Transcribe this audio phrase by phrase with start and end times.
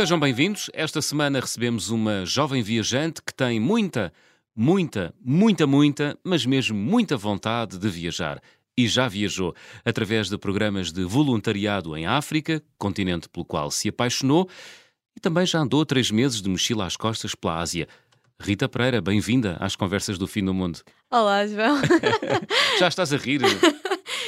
[0.00, 0.70] Sejam bem-vindos.
[0.72, 4.10] Esta semana recebemos uma jovem viajante que tem muita,
[4.56, 8.40] muita, muita, muita, mas mesmo muita vontade de viajar.
[8.74, 9.54] E já viajou
[9.84, 14.48] através de programas de voluntariado em África, continente pelo qual se apaixonou,
[15.14, 17.86] e também já andou três meses de mochila às costas pela Ásia.
[18.40, 20.80] Rita Pereira, bem-vinda às Conversas do Fim do Mundo.
[21.10, 21.78] Olá, João.
[22.80, 23.42] já estás a rir?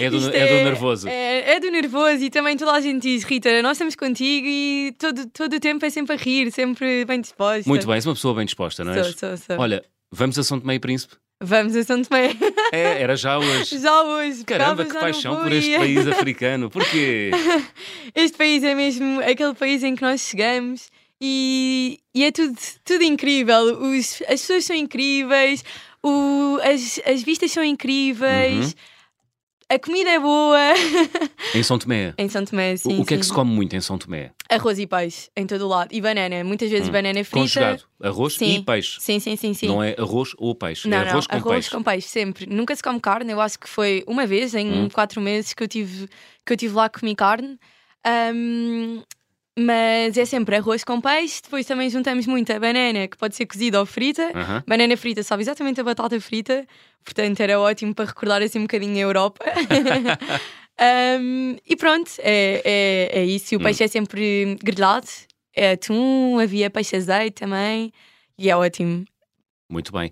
[0.04, 1.08] É do, Isto é do nervoso.
[1.08, 4.94] É, é do nervoso e também toda a gente diz, Rita, nós estamos contigo e
[4.98, 7.68] todo, todo o tempo é sempre a rir, sempre bem disposta.
[7.68, 9.02] Muito bem, és uma pessoa bem disposta, não é?
[9.04, 9.56] Sou, sou, sou.
[9.58, 11.14] Olha, vamos a São Tomé e Príncipe?
[11.44, 12.36] Vamos a São Tomé.
[12.72, 13.76] É, era já hoje.
[13.82, 14.44] Já hoje.
[14.44, 16.70] Caramba, que paixão por este país africano.
[16.70, 17.30] Porquê?
[18.14, 20.88] Este país é mesmo aquele país em que nós chegamos
[21.20, 23.60] e, e é tudo, tudo incrível.
[23.80, 25.64] Os- as pessoas são incríveis,
[26.02, 28.72] o- as, as vistas são incríveis, Uhum.
[29.74, 30.58] A comida é boa.
[31.54, 32.14] Em São Tomé.
[32.18, 33.00] em São Tomé, O- sim.
[33.00, 33.28] o que é que sim.
[33.30, 34.30] se come muito em São Tomé?
[34.50, 35.88] Arroz e peixe em todo o lado.
[35.92, 36.42] E banana.
[36.44, 37.38] Muitas vezes banana frita.
[37.40, 37.82] Conjugado.
[38.02, 38.56] Arroz Sim.
[38.56, 39.00] e peixe.
[39.00, 39.66] Sim, sim, sim, sim.
[39.68, 40.88] Não é arroz ou peixe.
[40.88, 41.70] Não, é arroz não, com arroz peixe.
[41.76, 42.46] com peixe, sempre.
[42.46, 43.32] Nunca se come carne.
[43.32, 44.88] Eu acho que foi uma vez em Hum.
[44.90, 46.08] quatro meses que eu tive,
[46.44, 47.58] que eu tive lá que comi carne.
[48.04, 49.02] Ahm,
[49.58, 51.40] mas é sempre arroz com peixe.
[51.42, 54.30] Depois também juntamos muito a banana, que pode ser cozida ou frita.
[54.34, 54.62] Aham.
[54.66, 56.66] Banana frita sabe exatamente a batata frita,
[57.04, 59.44] portanto era ótimo para recordar assim um bocadinho a Europa.
[60.78, 63.54] Ahm, e pronto, é, é, é isso.
[63.54, 63.64] E o Hum.
[63.64, 65.06] peixe é sempre grelhado,
[65.54, 67.92] é atum, havia peixe azeite também,
[68.38, 69.04] e é ótimo.
[69.70, 70.10] Muito bem.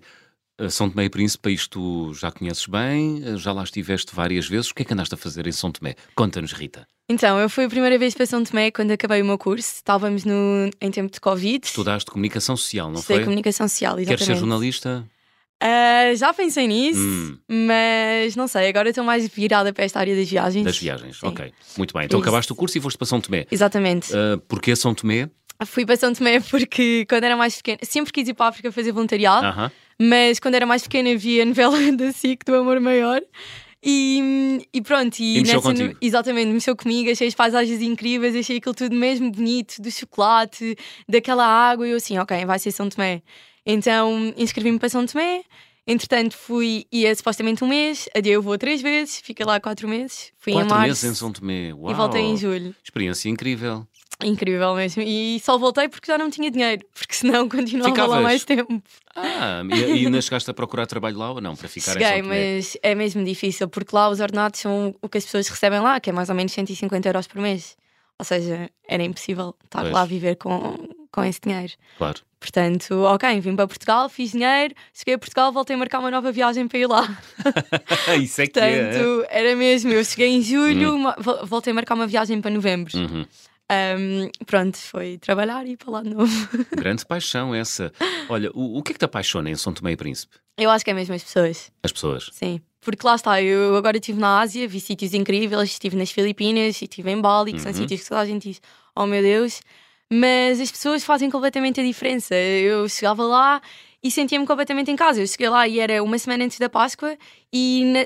[0.61, 4.69] Uh, São Tomé e Príncipe, tu já conheces bem, uh, já lá estiveste várias vezes.
[4.69, 5.95] O que é que andaste a fazer em São Tomé?
[6.15, 6.87] Conta-nos, Rita.
[7.09, 9.75] Então, eu fui a primeira vez para São Tomé quando acabei o meu curso.
[9.75, 11.65] Estávamos no, em tempo de Covid.
[11.65, 13.23] Estudaste comunicação social, não Estudei foi?
[13.25, 14.07] comunicação social, exatamente.
[14.19, 15.05] Queres ser jornalista?
[15.63, 17.37] Ah, já pensei nisso, Hum.
[17.47, 20.63] mas não sei, agora estou mais virada para esta área das viagens.
[20.65, 21.27] Das viagens, Sim.
[21.27, 21.53] ok.
[21.77, 22.05] Muito bem.
[22.05, 22.23] Então Isso.
[22.27, 23.45] acabaste o curso e foste para São Tomé.
[23.51, 24.11] Exatamente.
[24.11, 25.29] Uh, porquê São Tomé?
[25.65, 28.71] Fui para São Tomé porque quando era mais pequena, sempre quis ir para a África
[28.71, 29.71] fazer voluntariado, Aham.
[30.01, 33.21] Mas quando era mais pequena via a novela da SIC do Amor Maior.
[33.83, 38.57] E, e pronto, e, E nessa no- exatamente, mexeu comigo, achei as paisagens incríveis, achei
[38.57, 40.75] aquilo tudo mesmo bonito, do chocolate,
[41.09, 43.23] daquela água, e eu assim, ok, vai ser São Tomé.
[43.65, 45.41] Então inscrevi-me para São Tomé,
[45.87, 50.31] entretanto fui, ia supostamente um mês, adieu eu vou três vezes, fiquei lá quatro meses,
[50.37, 51.73] fui em Quatro março meses em São Tomé.
[51.73, 51.91] Uau.
[51.91, 52.75] e voltei em julho.
[52.83, 53.87] Experiência incrível.
[54.23, 55.01] Incrível mesmo.
[55.01, 58.23] E só voltei porque já não tinha dinheiro, porque senão continuava lá Ficavas?
[58.23, 58.81] mais tempo.
[59.15, 61.55] Ah, e, e ainda chegaste a procurar trabalho lá ou não?
[61.55, 62.55] Para ficar Cheguei, Tomé?
[62.55, 65.99] mas é mesmo difícil, porque lá os ordenados são o que as pessoas recebem lá,
[65.99, 67.75] que é mais ou menos 150 euros por mês.
[68.19, 69.91] Ou seja, era impossível estar Pois.
[69.93, 71.73] lá a viver com, com esse dinheiro.
[71.97, 72.19] Claro.
[72.39, 76.31] Portanto, ok, vim para Portugal, fiz dinheiro, cheguei a Portugal, voltei a marcar uma nova
[76.31, 77.07] viagem para ir lá.
[78.21, 78.83] Isso é que é.
[78.85, 82.95] Portanto, era mesmo, eu cheguei em julho, vo- voltei a marcar uma viagem para novembro.
[82.97, 83.25] Uhum.
[83.73, 86.31] Ahm, pronto, foi trabalhar e ir para lá de novo.
[86.75, 87.91] Grande paixão essa.
[88.27, 90.35] Olha, o, o que é que te apaixona em São Tomé e Príncipe?
[90.57, 91.71] Eu acho que é mesmo as pessoas.
[91.81, 92.29] As pessoas.
[92.33, 96.81] Sim, porque lá está, eu agora estive na Ásia, vi sítios incríveis, estive nas Filipinas,
[96.81, 97.77] estive em Bali, que são Uhum.
[97.77, 98.61] sítios que toda a gente diz,
[98.93, 99.61] oh meu Deus,
[100.11, 102.35] mas as pessoas fazem completamente a diferença.
[102.35, 103.61] Eu chegava lá
[104.03, 105.21] e sentia-me completamente em casa.
[105.21, 107.17] Eu cheguei lá e era uma semana antes da Páscoa
[107.53, 108.05] e, na-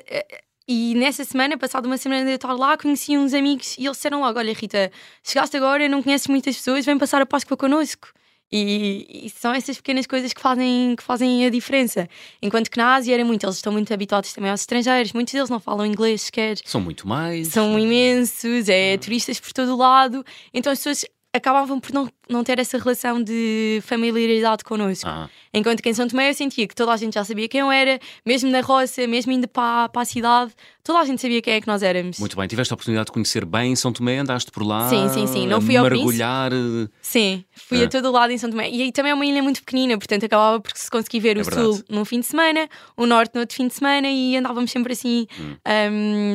[0.68, 3.98] e nessa semana, passado uma semana de eu estar lá, conheci uns amigos e eles
[3.98, 4.92] disseram logo: Olha, Rita,
[5.24, 8.10] chegaste agora, não conheces muitas pessoas, vem passar a Páscoa connosco.
[8.52, 12.08] E, e são essas pequenas coisas que fazem, que fazem a diferença.
[12.42, 15.50] Enquanto que na Ásia era muito, eles estão muito habituados também aos estrangeiros, muitos deles
[15.50, 17.48] não falam inglês sequer, São muito mais.
[17.48, 20.24] são imensos, é turistas por todo o lado,
[20.54, 21.06] então as pessoas
[21.36, 25.08] acabavam por não, não ter essa relação de familiaridade connosco.
[25.08, 27.62] Ah, Enquanto que em São Tomé eu sentia que toda a gente já sabia quem
[27.62, 30.52] eu era, mesmo na roça, mesmo indo para, para a cidade,
[30.84, 32.20] toda a gente sabia quem é que nós éramos.
[32.20, 32.46] muito bem.
[32.48, 34.90] Tiveste a oportunidade de conhecer bem São Tomé, andaste por lá.
[34.90, 35.48] Sim, sim, sim.
[35.48, 36.52] Não fui ao mergulhar.
[36.52, 37.86] eh, Sim, fui Ah.
[37.86, 38.70] a todo lado em São Tomé.
[38.70, 41.42] E aí também é uma ilha muito pequenina, portanto acabava por se conseguir ver É
[41.42, 41.66] o verdade.
[41.68, 42.68] sul num fim de semana,
[42.98, 45.56] o norte no outro fim de semana e andávamos sempre assim Hum.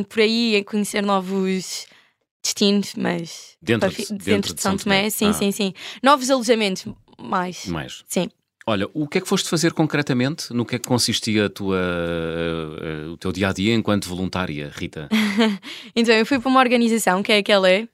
[0.01, 1.87] um, por aí a conhecer novos
[2.43, 5.11] destinos, mas Dentro de- fi- dentro de São Tomé.
[5.11, 5.33] Sim, Ah.
[5.33, 5.73] sim, sim.
[6.03, 6.87] Novos alojamentos,
[7.19, 7.67] mais.
[7.67, 8.03] Mais.
[8.09, 8.29] Sim.
[8.67, 10.53] Olha, o que é que foste fazer concretamente?
[10.53, 14.09] No que é que consistia a tua, eh, eh, o teu dia a dia enquanto
[14.09, 15.09] voluntária, Rita?
[15.97, 17.89] Então eu fui para uma organização que é a Kelé.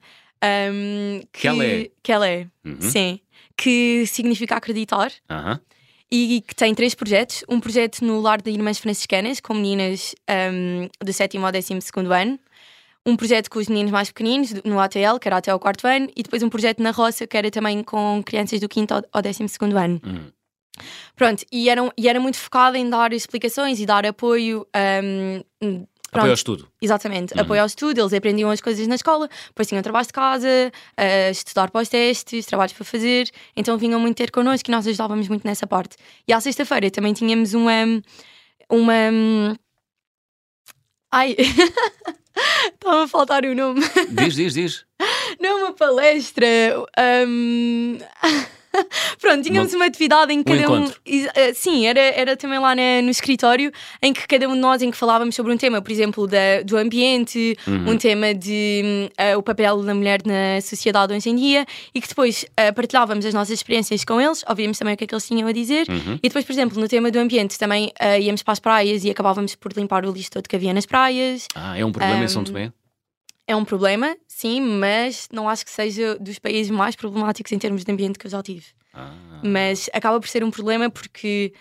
[0.45, 1.91] Um, que, Kelé?
[2.03, 2.81] Kelé, Uhum.
[2.81, 3.21] sim.
[3.57, 5.11] Que significa acreditar.
[5.31, 5.61] Aham.
[6.09, 7.43] e que tem três projetos.
[7.49, 10.15] Um projeto no lar de Irmãs Franciscanas, com meninas
[10.53, 12.39] um, do sétimo ao décimo segundo ano.
[13.07, 16.09] Um projeto com os meninos mais pequeninos, no ATL, que era até ao quarto ano.
[16.17, 19.49] E depois um projeto na roça, que era também com crianças do quinto ao- décimo
[19.49, 20.01] segundo ano.
[20.05, 20.31] Hum.
[21.15, 24.67] Pronto, e era, e era muito focada em dar explicações e dar apoio
[25.63, 26.69] um, Apoio ao estudo.
[26.81, 27.41] Exatamente, Uhum.
[27.41, 30.49] apoio ao estudo, eles aprendiam as coisas na escola, depois tinham trabalhos de casa,
[30.97, 34.87] a estudar para os testes, trabalhos para fazer, então vinham muito ter connosco e nós
[34.87, 35.97] ajudávamos muito nessa parte.
[36.29, 37.73] E à sexta-feira também tínhamos uma.
[38.71, 38.95] uma
[41.11, 41.37] ai,
[42.75, 43.81] estava a faltar o nome.
[44.11, 44.85] Diz, diz, diz.
[45.41, 46.47] Não uma palestra.
[47.27, 47.99] hum,
[49.21, 50.77] Pronto, tínhamos uma, atividade em que um cada um.
[50.79, 51.01] encontro.
[51.07, 53.71] Is- eh, Sim, era, era também lá na- no escritório
[54.03, 56.63] em que cada um de nós em que falávamos sobre um tema, por exemplo, da,
[56.65, 57.93] do ambiente, Uhum.
[57.93, 61.65] um tema de eh, o papel da mulher na sociedade hoje em dia
[61.95, 65.07] e que depois eh, partilhávamos as nossas experiências com eles, ouvíamos também o que é
[65.07, 65.87] que eles tinham a dizer.
[65.89, 66.15] Uhum.
[66.23, 69.11] E depois, por exemplo, no tema do ambiente, também eh, íamos para as praias e
[69.11, 71.47] acabávamos por limpar o lixo todo que havia nas praias.
[71.55, 72.73] Ah, é um problema em São Tomé?
[73.49, 77.85] É um problema, sim, mas não acho que seja dos países mais problemáticos em termos
[77.85, 78.67] de ambiente que eu já tive.
[78.93, 79.41] Ah.
[79.45, 81.53] Mas acaba por ser um problema porque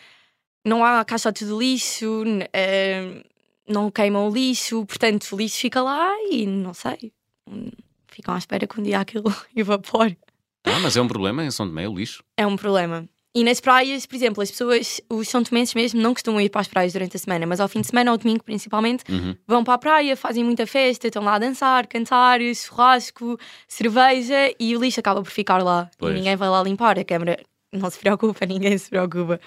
[0.65, 3.23] não há caixotes de lixo, eh,
[3.67, 7.13] não queimam o lixo, portanto o lixo fica lá e não sei.
[7.47, 7.69] hum,
[8.07, 10.17] Ficam à espera que um dia aquilo evapore.
[10.63, 12.23] Ah, mas é um problema em São Tomé, o lixo?
[12.37, 13.07] É um problema.
[13.35, 16.61] E nas praias, por exemplo, as pessoas, os são tomenses mesmo, não costumam ir para
[16.61, 19.35] as praias durante a semana, mas ao fim de semana, ao domingo principalmente, Uhum.
[19.45, 23.37] vão para a praia, fazem muita festa, estão lá a dançar, cantar, churrasco,
[23.67, 25.89] cerveja e o lixo acaba por ficar lá.
[25.97, 26.13] Pois.
[26.13, 26.97] E ninguém vai lá limpar.
[26.97, 27.37] A câmara
[27.73, 29.39] não se preocupa, ninguém se preocupa.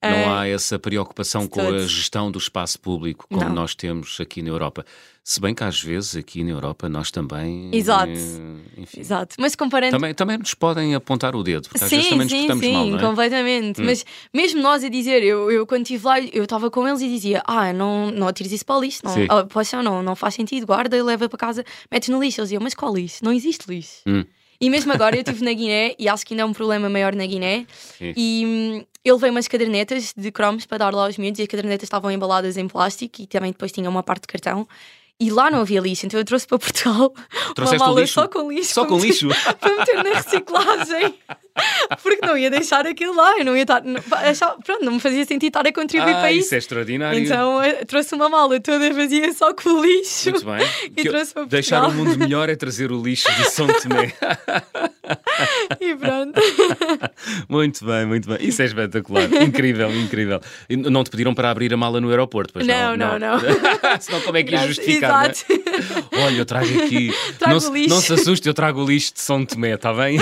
[0.00, 3.52] Não Ah, há essa preocupação com a gestão do espaço público como Não.
[3.52, 4.84] nós temos aqui na Europa.
[5.24, 7.68] Se bem que às vezes aqui na Europa nós também.
[7.72, 8.12] Exato.
[8.12, 9.00] eh, Enfim.
[9.00, 9.34] Exato.
[9.38, 9.90] Mas comparando.
[9.90, 12.64] Também, também nos podem apontar o dedo, porque às sim, vezes também nos sim, portamos
[12.64, 13.02] sim, mal, não é?
[13.02, 13.82] completamente.
[13.82, 13.84] Hum.
[13.86, 17.08] Mas mesmo nós a dizer, eu, eu quando estive lá, eu estava com eles e
[17.08, 19.26] dizia: Ah, não, não atires isso para o lixo, não, Sim.
[19.28, 22.40] ah, chão, não, não faz sentido, guarda e leva para casa, metes no lixo.
[22.40, 23.22] Eles diziam: Mas qual lixo?
[23.24, 24.00] Não existe lixo.
[24.06, 24.24] Hum.
[24.60, 27.14] E mesmo agora eu estive na Guiné e acho que ainda é um problema maior
[27.14, 27.64] na Guiné.
[27.96, 28.12] Sim.
[28.16, 31.48] E hum, eu levei umas cadernetas de cromos para dar lá aos miúdos e as
[31.48, 34.66] cadernetas estavam embaladas em plástico e também depois tinha uma parte de cartão.
[35.20, 37.12] E lá não havia lixo, então eu trouxe para Portugal
[37.54, 38.14] Trouxeste uma mala lixo?
[38.14, 38.74] só com lixo.
[38.74, 39.28] Só com meter- lixo?
[39.60, 41.14] para meter na reciclagem.
[42.02, 43.82] Porque não ia deixar aquilo lá, eu não ia estar.
[43.82, 46.54] não- achava- pronto, não me fazia sentido estar a contribuir Ah, para isso isso.
[46.54, 47.18] é extraordinário.
[47.18, 50.30] Então eu trouxe uma mala toda vazia só com o lixo.
[50.30, 50.58] Muito bem.
[50.98, 54.12] E Que- trouxe para Deixar o mundo melhor é trazer o lixo de São Tomé.
[55.80, 56.38] E pronto.
[57.48, 58.38] muito bem, muito bem.
[58.40, 59.24] Isso é espetacular.
[59.42, 60.40] incrível, incrível.
[60.68, 63.38] Não te pediram para abrir a mala no aeroporto, pois Não, não, não.
[64.00, 65.30] Senão como é que ia justificar, não é?
[65.30, 66.08] Exato.
[66.12, 67.12] Olha, eu trago aqui.
[67.38, 67.88] Trago não, lixo.
[67.88, 70.18] não se assuste, eu trago o lixo de São Tomé, está bem?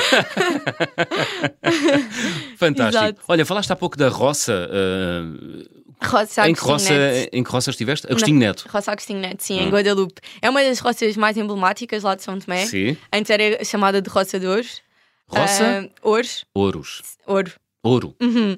[2.56, 3.05] Fantástico.
[3.05, 3.20] Exato.
[3.28, 4.69] Olha, falaste há pouco da roça.
[4.70, 7.31] ah, Roça em, que roça Neto.
[7.32, 8.06] em que roça estiveste?
[8.11, 8.67] Agostinho Neto.
[8.69, 9.62] Roça Agostinho Neto, sim, Hum.
[9.62, 10.20] em Guadalupe.
[10.43, 12.67] É uma das roças mais emblemáticas lá de São Tomé.
[12.67, 12.96] Sim.
[13.12, 14.82] Antes era chamada de Roça de Ouros.
[15.26, 15.87] Roça?
[15.87, 16.44] Ah, Ouros.
[16.55, 17.02] Ouros.
[17.26, 17.52] Ouro.
[17.82, 18.14] Ouro.
[18.20, 18.56] Uhum.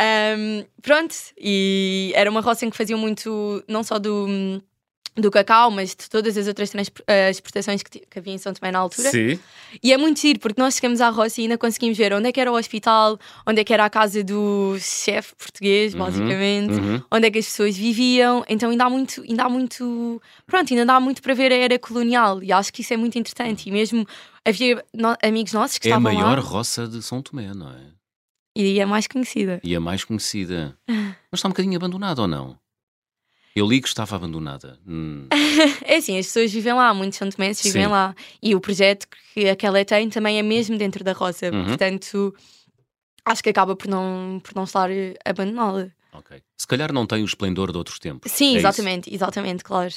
[0.00, 4.62] Ahm, pronto, e era uma roça em que faziam muito, não só do,
[5.18, 6.72] do cacau, mas de todas as outras
[7.06, 9.10] eh, exportações que, que havia em São Tomé na altura.
[9.10, 9.38] Sim.
[9.82, 12.32] E é muito giro, porque nós chegamos à roça e ainda conseguimos ver onde é
[12.32, 16.74] que era o hospital, onde é que era a casa do chefe português, Uhum, basicamente,
[16.74, 17.02] uhum.
[17.10, 18.44] onde é que as pessoas viviam.
[18.48, 21.78] Então ainda há muito, ainda há muito, pronto, ainda dá muito para ver a era
[21.78, 23.68] colonial e acho que isso é muito interessante.
[23.68, 24.06] E mesmo
[24.44, 27.70] havia no- amigos nossos que É a estavam maior lá roça de São Tomé, não
[27.70, 27.80] é?
[28.56, 29.60] e é mais conhecida.
[29.62, 30.76] E a mais conhecida.
[30.88, 32.58] Mas está um bocadinho abandonada ou não?
[33.58, 34.78] Eu li que estava abandonada.
[34.86, 35.26] Hum.
[35.84, 37.90] É assim, as pessoas vivem lá, muitos são tomenses vivem Sim.
[37.90, 38.14] lá.
[38.40, 41.50] E o projeto que aquela tem também é mesmo dentro da roça.
[41.50, 41.64] Uhum.
[41.64, 42.32] Portanto,
[43.24, 44.88] acho que acaba por não, por não estar
[45.24, 45.92] abandonada.
[46.12, 46.40] Ok.
[46.56, 48.30] Se calhar não tem o esplendor de outros tempos.
[48.30, 48.58] Sim, É isso?
[48.58, 49.92] exatamente, exatamente, claro.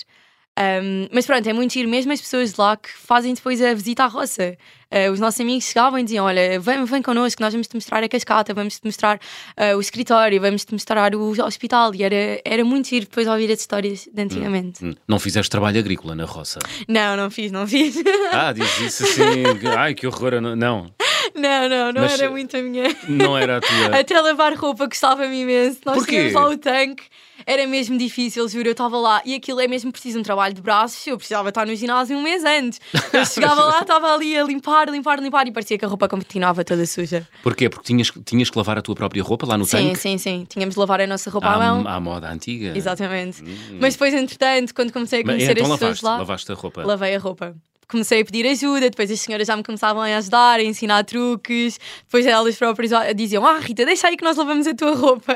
[0.60, 3.74] Um, mas pronto, é muito giro mesmo as pessoas de lá que fazem depois a
[3.74, 4.58] visita à roça.
[4.94, 8.04] Uh, os nossos amigos chegavam e diziam: Olha, vem, vem connosco, nós vamos te mostrar
[8.04, 9.18] a cascata, vamos te mostrar
[9.58, 11.96] uh, o escritório, vamos te mostrar o hospital.
[11.96, 14.84] E era, era muito giro depois ouvir as histórias de antigamente.
[14.86, 14.94] Hum.
[15.08, 16.60] Não fizeste trabalho agrícola na roça.
[16.88, 17.96] Não, não fiz, não fiz.
[18.34, 19.44] Ah, diz isso assim.
[19.78, 20.40] Ai, que horror.
[20.42, 22.84] não, não, não, não Mas- era muito a minha.
[23.08, 23.88] não era a tua.
[24.00, 25.80] Até lavar roupa gostava-me imenso.
[25.86, 26.12] Nós Porquê?
[26.12, 27.04] tínhamos lá o tanque,
[27.46, 28.68] era mesmo difícil, juro.
[28.68, 31.06] Eu estava lá e aquilo é mesmo preciso um trabalho de braços.
[31.08, 32.80] Eu precisava estar no ginásio um mês antes.
[33.14, 36.64] Eu chegava lá, estava ali a limpar, limpar, limpar e parecia que a roupa continuava
[36.64, 37.28] toda suja.
[37.44, 37.70] Porquê?
[37.70, 40.00] Porque tinhas, tinhas que lavar a tua própria roupa lá no sim, tanque?
[40.00, 40.46] sim, sim.
[40.48, 41.88] Tínhamos de lavar a nossa roupa à À, mão.
[41.88, 42.74] à moda antiga.
[42.76, 43.44] Exatamente.
[43.44, 43.78] Hum.
[43.80, 46.84] Mas depois, entretanto, quando comecei a conhecer então as pessoas lavaste, lá, lavaste a roupa.
[46.86, 47.56] lavei a roupa.
[47.90, 51.78] Comecei a pedir ajuda, depois as senhoras já me começavam a ajudar, a ensinar truques,
[52.06, 55.36] depois elas próprias diziam: Ah, Rita, deixa aí que nós lavamos a tua roupa.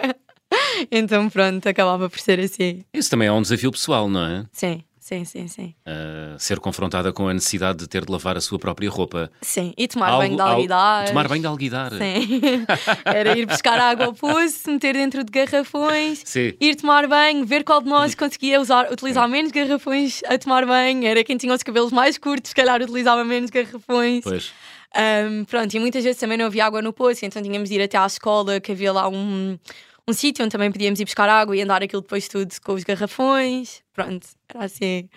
[0.92, 2.84] Então pronto, acabava por ser assim.
[2.94, 4.46] Isso também é um desafio pessoal, não é?
[4.52, 5.76] Sim, sim, sim, sim.
[5.88, 9.32] Uh, ser confrontada com a necessidade de ter de lavar a sua própria roupa.
[9.42, 11.08] Sim, e tomar algo, banho de alguidar.
[11.08, 11.92] Tomar banho de alguidar.
[11.92, 12.66] Sim.
[13.06, 16.54] Era ir buscar água ao poço, meter dentro de garrafões, Sim.
[16.60, 21.06] ir tomar banho, ver qual de nós conseguia usar, utilizar menos garrafões a tomar banho.
[21.06, 24.24] Era quem tinha os cabelos mais curtos, se calhar utilizava menos garrafões.
[24.24, 24.52] Pois.
[24.96, 27.82] Um, pronto, e muitas vezes também não havia água no poço, então tínhamos de ir
[27.82, 29.60] até à escola, que havia lá um,
[30.08, 32.84] um sítio onde também podíamos ir buscar água e andar aquilo depois tudo com os
[32.84, 33.84] garrafões.
[33.94, 35.10] Pronto, era assim.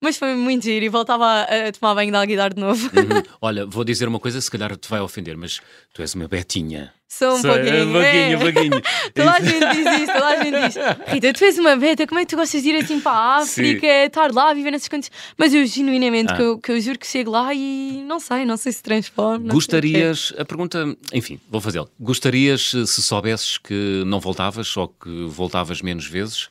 [0.00, 2.86] Mas foi muito giro e voltava a, a tomar banho de alguidar de novo.
[2.88, 3.22] Uhum.
[3.40, 5.60] Olha, vou dizer uma coisa, se calhar te vai ofender, mas
[5.94, 6.92] tu és uma betinha.
[7.08, 7.92] Sou um Sei, pouquinho.
[7.92, 8.36] vaguinho, é.
[8.36, 8.82] vaguinho.
[9.14, 10.76] Toda a gente diz isso, toda a gente diz.
[11.06, 13.36] Rita, tu és uma beta, como é que tu gostas de ir assim para a
[13.36, 15.16] África, estar lá, viver nessas condições?
[15.38, 16.36] Mas eu genuinamente, Ah.
[16.36, 19.38] que, eu, que eu juro que chego lá e não sei, não sei se transforma.
[19.38, 19.54] não sei o quê.
[19.54, 21.86] Gostarias, a pergunta, enfim, vou fazê-la.
[21.98, 26.48] Gostarias se soubesses que não voltavas ou que voltavas menos vezes?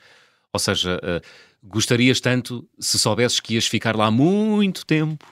[0.53, 1.21] Ou seja, eh,
[1.65, 5.25] gostarias tanto se soubesses que ias ficar lá muito tempo?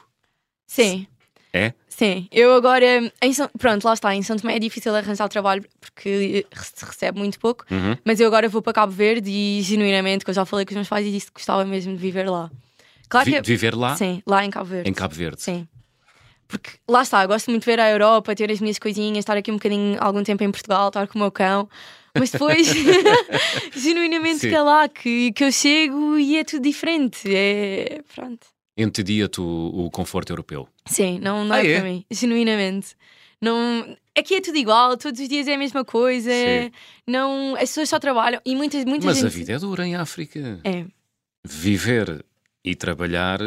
[0.68, 1.08] Sim.
[1.54, 1.74] É?
[1.88, 5.64] Sim, eu agora, em São- pronto, lá está, em São Tomé é difícil arranjar trabalho
[5.80, 6.44] porque
[6.76, 7.96] se recebe muito pouco, Uhum.
[8.04, 10.76] mas eu agora vou para Cabo Verde e genuinamente, que eu já falei com os
[10.76, 12.50] meus pais e disse que gostava mesmo de viver lá.
[13.08, 14.90] Claro Vi- que, viver lá sim, lá em Cabo Verde.
[14.90, 15.40] em Cabo Verde.
[15.44, 15.68] Sim.
[16.54, 19.50] Porque lá está, gosto muito de ver a Europa, ter as minhas coisinhas, estar aqui
[19.50, 21.68] um bocadinho, algum tempo em Portugal, estar com o meu cão.
[22.16, 22.68] Mas depois,
[23.76, 24.50] genuinamente, Sim.
[24.50, 27.22] que é lá que, que eu chego e é tudo diferente.
[27.34, 28.02] É.
[28.14, 28.46] Pronto.
[28.78, 30.68] Entendia-te o, o conforto europeu.
[30.86, 31.80] Sim, não, não Ah, é, é?
[31.80, 32.06] para mim.
[32.12, 32.96] Genuinamente.
[33.42, 36.32] Não, aqui é tudo igual, todos os dias é a mesma coisa.
[36.32, 36.72] Sim.
[37.08, 39.96] Não, as pessoas só trabalham e muitas, muitas Mas a gente- vida é dura em
[39.96, 40.60] África.
[40.64, 40.86] É,
[41.46, 42.24] Viver
[42.66, 43.46] e trabalhar eh,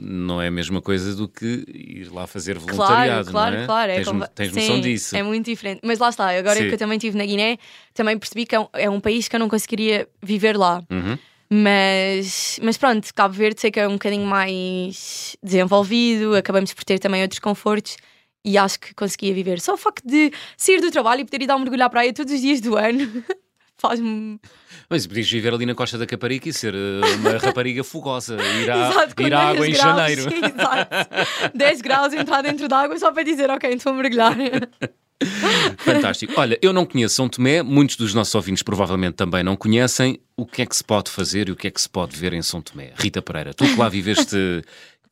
[0.00, 3.66] não é a mesma coisa do que ir lá fazer claro, voluntariado, claro, não é?
[3.66, 3.92] claro.
[3.92, 5.16] É tens, compa- tens Sim, noção disso.
[5.16, 5.80] É muito diferente.
[5.84, 6.68] Mas lá está, agora Sim.
[6.68, 7.58] que eu também estive na Guiné,
[7.94, 10.82] também percebi que é um, é um país que eu não conseguiria viver lá.
[10.90, 11.16] Uhum.
[11.48, 16.98] Mas, mas pronto, Cabo Verde sei que é um bocadinho mais desenvolvido, acabamos por ter
[16.98, 17.96] também outros confortos
[18.44, 19.60] e acho que conseguia viver.
[19.60, 22.12] Só o facto de sair do trabalho e poder ir dar um mergulho à praia
[22.12, 23.22] todos os dias do ano
[23.80, 24.40] faz-me.
[24.88, 28.70] Mas podias viver ali na Costa da Caparica e ser eh, uma rapariga fogosa, ir
[28.70, 29.96] à, Exato, ir à água 10 em graus.
[29.96, 30.22] janeiro.
[30.34, 31.50] Exato.
[31.54, 34.34] 10 graus, entrar dentro da água só para dizer, ok, estou a mergulhar.
[35.78, 36.34] Fantástico.
[36.36, 40.20] Olha, eu não conheço São Tomé, muitos dos nossos ouvintes provavelmente também não conhecem.
[40.36, 42.34] O que é que se pode fazer e o que é que se pode ver
[42.34, 42.92] em São Tomé?
[42.96, 44.36] Rita Pereira, tu que lá viveste,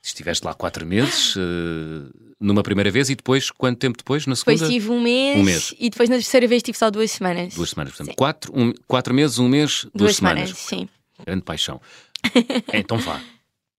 [0.08, 4.26] estiveste lá quatro meses, eh, numa primeira vez e depois, quanto tempo depois?
[4.26, 4.56] Na segunda?
[4.58, 5.74] Depois tive um mês, Um mês.
[5.78, 7.54] e depois na terceira vez tive só duas semanas.
[7.54, 8.16] Duas semanas, portanto, Sim.
[8.16, 10.50] quatro, um- quatro meses, um mês, duas, Duas semanas.
[10.50, 10.88] sim.
[11.24, 11.80] Grande paixão.
[12.72, 13.20] então vá.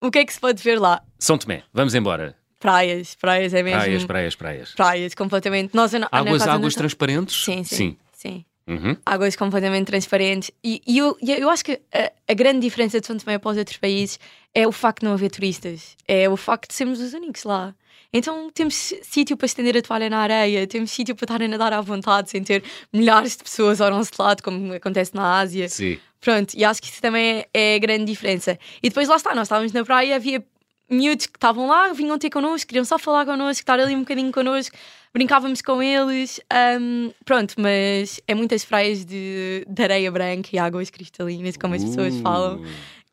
[0.02, 1.02] O que é que se pode ver lá?
[1.20, 2.36] São Tomé, vamos embora.
[2.60, 3.80] Praias, praias é mesmo.
[3.80, 4.72] Praias, praias, praias.
[4.74, 5.76] praias, completamente.
[5.76, 7.44] Nós, Águas, águas transparentes?
[7.44, 7.98] Sim, sim.
[8.14, 8.46] sim.
[8.68, 8.98] Uhum.
[9.06, 10.52] Águas completamente transparentes.
[10.64, 13.58] E, e eu, eu acho que a, a grande diferença de São Tomé para os
[13.58, 14.20] outros países
[14.54, 15.96] é o facto de não haver turistas.
[16.08, 17.76] É o facto de sermos os únicos lá.
[18.12, 21.74] Então temos sítio para estender a toalha na areia, temos sítio para estar a nadar
[21.74, 25.68] à vontade sem ter milhares de pessoas ao nosso lado, como acontece na Ásia.
[25.68, 26.00] Sim.
[26.22, 28.58] Pronto, e acho que isso também é, é a grande diferença.
[28.82, 30.44] E depois lá está, nós estávamos na praia havia
[30.90, 34.32] miúdos que estavam lá, vinham ter connosco, queriam só falar connosco, estar ali um bocadinho
[34.32, 34.76] connosco,
[35.16, 36.42] brincávamos com eles.
[36.52, 41.84] ahm, pronto, mas é muitas praias de, de areia branca e águas cristalinas, como as
[41.84, 42.62] pessoas Uh, falam,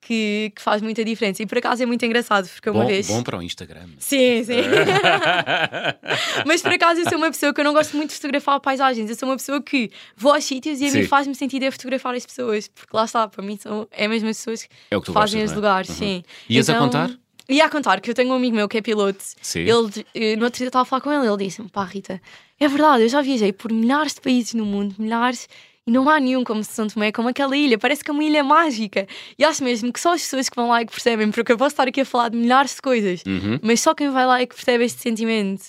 [0.01, 1.45] que, que faz muita diferença.
[1.45, 3.07] E por acaso é muito engraçado, porque uma Bom, vez.
[3.07, 3.87] bom para o Instagram.
[4.01, 4.57] Sim, sim.
[6.45, 9.09] Mas por acaso eu sou uma pessoa que eu não gosto muito de fotografar paisagens.
[9.09, 12.15] Eu sou uma pessoa que vou aos sítios e a mim faz-me sentido é fotografar
[12.17, 12.67] as pessoas.
[12.69, 15.41] Porque lá está, para mim são é mesmo as pessoas que É o que fazem
[15.41, 15.55] gostas, os é?
[15.57, 15.95] lugares, Uhum.
[15.97, 16.23] sim.
[16.49, 17.11] Ias a Então, contar?
[17.49, 19.23] Ia a contar que eu tenho um amigo meu que é piloto.
[19.43, 19.61] Sim.
[19.61, 22.21] Ele, eh, no outro dia eu estava a falar com ele, ele disse-me: pá, Rita,
[22.59, 25.49] é verdade, eu já viajei por milhares de países no mundo, milhares,
[25.87, 28.45] e não há nenhum como São Tomé, como aquela ilha, parece que é uma ilha
[28.45, 29.07] mágica.
[29.39, 31.59] E acho mesmo que só as pessoas que vão lá é que percebem, porque eu
[31.59, 33.59] posso estar aqui a falar de milhares de coisas, Uhum.
[33.63, 35.65] mas só quem vai lá é que percebe este sentimento.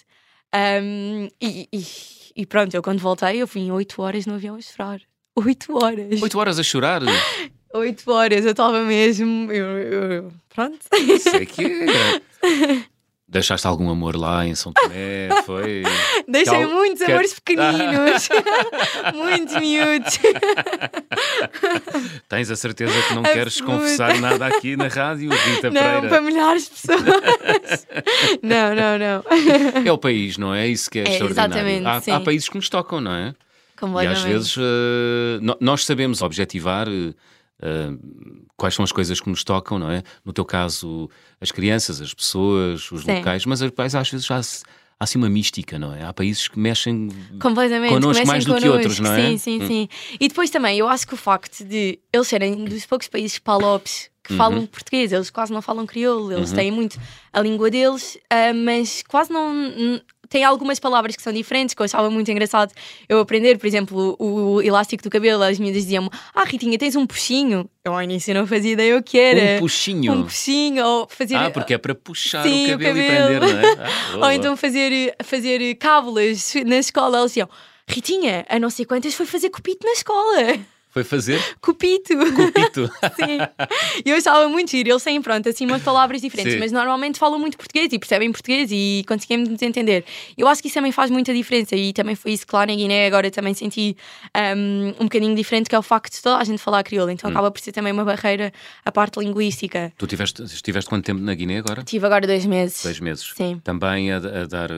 [0.54, 1.84] Ahm, e, e-
[2.36, 5.02] e pronto, eu quando voltei, eu vim 8 horas no avião a chorar.
[5.36, 6.22] 8 horas.
[6.22, 7.02] Oito horas a chorar?
[7.74, 9.52] 8 horas, eu estava mesmo.
[9.52, 10.78] Eu, eu- pronto.
[11.20, 12.84] Sei que é.
[13.28, 15.28] Deixaste algum amor lá em São Tomé?
[15.44, 15.82] Foi.
[16.30, 18.30] Deixei Cal- muitos amores pequeninos,
[19.16, 20.20] muitos miúdos.
[22.30, 23.34] Tens a certeza que não Absoluta.
[23.34, 26.10] queres confessar nada aqui na rádio, Rita Não, Pereira?
[26.10, 27.88] para milhares de pessoas.
[28.44, 29.84] não, não, não.
[29.84, 30.68] É o país, não é?
[30.68, 31.56] Isso que é, É, extraordinário.
[31.56, 33.34] exatamente, há, há países que nos tocam, não é?
[34.02, 34.56] E às vezes
[35.42, 37.90] no- nós sabemos objetivar eh,
[38.58, 40.04] quais são as coisas que nos tocam, não é?
[40.26, 43.16] No teu caso, as crianças, as pessoas, os Sim.
[43.18, 44.64] locais, mas às vezes já se-
[45.00, 46.04] há assim uma mística, não é?
[46.04, 47.10] Há países que mexem.
[47.42, 47.90] Completamente.
[47.90, 48.78] connosco comecem mais do que connosco.
[48.80, 49.30] outros, não é?
[49.30, 49.68] Sim, sim, Hum.
[49.68, 49.90] sim.
[50.20, 54.10] E depois também, eu acho que o facto de eles serem dos poucos países palopes
[54.24, 56.56] que falam português, eles quase não falam crioulo, eles Uhum.
[56.56, 56.98] têm muito
[57.34, 60.02] a língua deles, ah, mas quase não.
[60.34, 62.74] Tem algumas palavras que são diferentes, que eu achava muito engraçado
[63.08, 63.60] eu aprender.
[63.60, 67.70] Por exemplo, o, o elástico do cabelo, as miúdas diziam-me: Ah, Ritinha, tens um puxinho.
[67.86, 69.58] Eu ao início não fazia ideia o que era.
[69.58, 70.12] Um puxinho.
[70.12, 71.36] Um puxinho, ou fazer.
[71.36, 73.40] Ah, porque é para puxar Sim, o o cabelo, e cabelo.
[73.40, 73.90] prender, não é?
[74.24, 77.20] Ah, Ou então fazer, fazer cábulas na escola.
[77.20, 77.50] Eles diziam:
[77.88, 80.58] Ritinha, a não sei quantas foi fazer copito na escola.
[80.94, 82.14] Foi fazer Copito.
[82.36, 82.88] copito.
[83.18, 83.40] Sim.
[84.06, 84.90] E eu achava muito giro.
[84.92, 86.60] Eles têm, pronto, assim umas palavras diferentes, Sim.
[86.60, 90.06] mas normalmente falam muito português e percebem português e conseguimos nos entender.
[90.38, 92.76] Eu acho que isso também faz muita diferença e também foi isso que lá na
[92.76, 93.98] Guiné agora também senti
[94.56, 97.10] um, um bocadinho diferente, que é o facto de toda a gente falar crioulo.
[97.12, 97.34] Então Hum.
[97.34, 98.52] acaba por ser também uma barreira
[98.86, 99.92] a parte linguística.
[99.98, 101.84] tu tiveste, estiveste quanto tempo na Guiné agora?
[101.84, 102.84] Tive agora dois meses.
[102.84, 103.32] Dois meses.
[103.36, 103.60] Sim.
[103.64, 104.70] Também a, a dar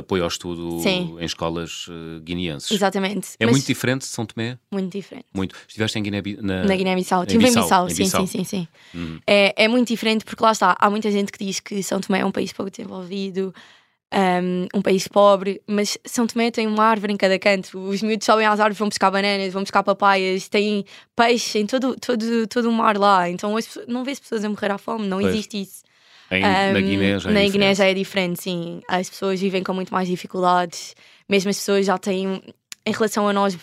[0.00, 1.16] apoio ao estudo Sim.
[1.18, 2.70] em escolas eh, guineenses.
[2.70, 3.28] Exatamente.
[3.38, 4.58] É Mas muito diferente de São Tomé?
[4.70, 5.24] muito diferente.
[5.38, 5.54] Muito.
[5.66, 7.22] Estiveste em Guiné, na, Na Guiné-Bissau.
[7.22, 8.68] Estive em Bissau, sim, sim, sim, sim.
[8.94, 9.18] Hum.
[9.26, 12.20] É, é muito diferente porque lá está, há muita gente que diz que São Tomé
[12.20, 13.54] é um país pouco desenvolvido,
[14.12, 17.78] um, um país pobre, mas São Tomé tem uma árvore em cada canto.
[17.78, 21.94] Os miúdos sobem às árvores, vão buscar bananas, vão buscar papaias, tem peixe em todo,
[22.00, 23.28] todo, todo o mar lá.
[23.28, 25.34] Então pessoas- não vês pessoas a morrer à fome, não Pois.
[25.34, 25.82] existe isso.
[26.30, 27.52] Em- na Um, Guiné já é na diferente.
[27.52, 28.80] Guiné já é diferente, sim.
[28.88, 30.94] As pessoas vivem com muito mais dificuldades.
[31.28, 32.42] Mesmo as pessoas já têm,
[32.86, 33.56] em relação a nós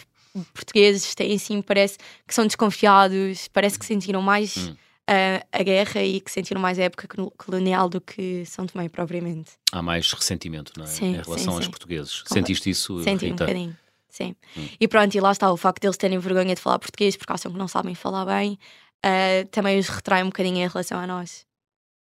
[0.53, 4.75] portugueses, têm assim, parece que são desconfiados, parece que sentiram mais Hum.
[5.07, 8.89] a, a guerra e que sentiram mais a época colo- colonial do que São Tomé
[8.89, 9.51] propriamente.
[9.71, 10.87] Há mais ressentimento, não é?
[10.87, 11.69] Sim, em relação sim, aos sim.
[11.71, 12.21] portugueses.
[12.21, 13.45] Compre- Sentiste isso, Senti um Rita?
[13.45, 13.77] bocadinho.
[14.09, 14.35] Sim.
[14.57, 14.67] Hum.
[14.79, 17.51] E pronto, e lá está o facto deles terem vergonha de falar português porque acham
[17.51, 18.57] que não sabem falar bem,
[19.03, 21.45] ah, também os retrai um bocadinho em relação a nós.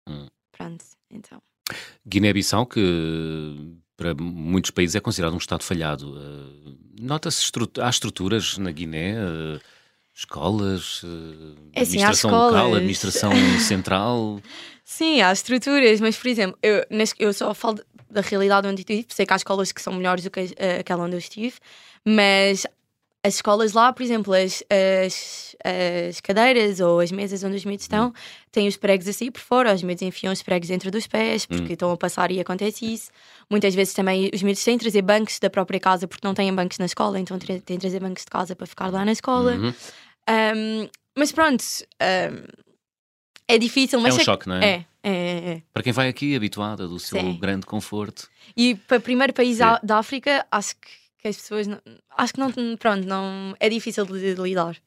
[0.08, 0.28] Hum.
[0.52, 1.42] Pronto, então.
[2.08, 6.18] Guiné-Bissau, que para muitos países é considerado um Estado falhado.
[6.18, 9.60] Eh, Nota-se estru há estruturas na Guiné, eh,
[10.14, 11.08] escolas, eh,
[11.74, 12.78] É assim, administração local, escolas.
[12.78, 14.42] administração central.
[14.86, 16.84] Sim, há estruturas, mas por exemplo, eu,
[17.20, 20.24] eu só falo da realidade onde eu estive, sei que há escolas que são melhores
[20.24, 21.56] do que aquela onde eu estive,
[22.06, 22.66] mas
[23.26, 27.86] as escolas lá, por exemplo, as, as, as cadeiras ou as mesas onde os miúdos
[27.86, 28.14] estão,
[28.52, 31.46] têm os pregos a sair por fora, os miúdos enfiam os pregos dentro dos pés
[31.46, 33.10] porque estão a passar e acontece isso.
[33.50, 36.54] Muitas vezes também os miúdos têm de trazer bancos da própria casa porque não têm
[36.54, 39.54] bancos na escola, então têm de trazer bancos de casa para ficar lá na escola.
[39.54, 39.74] Uhum.
[40.30, 41.64] Um, mas pronto,
[42.02, 42.44] um,
[43.48, 44.66] é difícil, É mas um sei que- choque, não é?
[44.66, 45.62] é, é, é, é.
[45.74, 47.38] Para quem vai aqui habituada do seu Sim.
[47.40, 48.28] grande conforto.
[48.56, 49.64] E para o primeiro país Sim.
[49.84, 50.88] da África, acho que,
[51.24, 51.66] que as pessoas.
[51.68, 51.80] Não,
[52.12, 52.52] acho que não.
[52.78, 53.56] Pronto, não.
[53.60, 54.78] É difícil de, de lidar.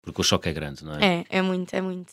[0.00, 1.18] Porque o choque é grande, não é?
[1.18, 2.10] É, é muito, é muito.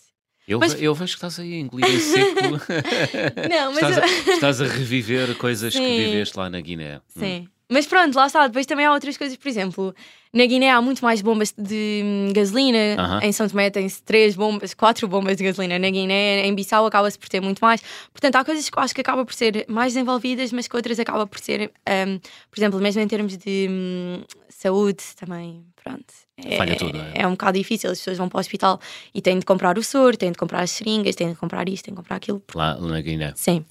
[0.47, 2.41] Eu, Mas- eu vejo que estás aí a engolir em seco.
[3.49, 3.77] Não, mas.
[3.83, 5.97] estás, eu- a, estás a reviver coisas que Sim.
[5.97, 7.01] viveste lá na Guiné.
[7.15, 7.47] Hum.
[7.69, 8.47] Mas pronto, lá está.
[8.47, 9.95] Depois também há outras coisas, por exemplo,
[10.33, 12.95] na Guiné há muito mais bombas de hum, gasolina.
[12.97, 13.19] Aham.
[13.23, 15.79] Em São Tomé tem-se três bombas, quatro bombas de gasolina.
[15.79, 17.81] Na Guiné, em Bissau, acaba-se por ter muito mais.
[18.11, 20.99] Portanto, há coisas que eu acho que acabam por ser mais desenvolvidas, mas que outras
[20.99, 22.19] acabam por ser, hum,
[22.51, 25.63] por exemplo, mesmo em termos de hum, saúde também.
[25.83, 26.13] Pronto.
[26.37, 27.21] É, Falha tudo, é?
[27.21, 27.89] é um bocado difícil.
[27.89, 28.79] As pessoas vão para o hospital
[29.13, 31.85] e têm de comprar o soro, têm de comprar as seringas, têm de comprar isto,
[31.85, 32.43] têm de comprar aquilo.
[32.53, 33.33] Lá na Guiné.
[33.35, 33.63] Sim.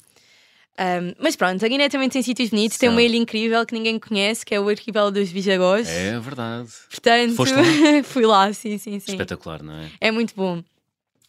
[0.77, 2.95] Um, mas pronto, a Guiné também tem sítios bonitos, tem São.
[2.95, 5.89] uma ilha incrível que ninguém conhece, que é o arquipélago dos Bijagós.
[5.89, 6.69] É verdade.
[6.91, 7.63] Portanto, Foste lá?
[8.03, 9.13] fui lá, sim, sim, sim.
[9.13, 9.91] Espetacular, não é?
[10.01, 10.63] É muito bom.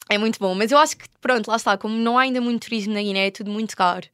[0.10, 0.56] É muito bom.
[0.56, 3.28] Mas eu acho que, pronto, lá está, como não há ainda muito turismo na Guiné,
[3.28, 4.08] é tudo muito caro.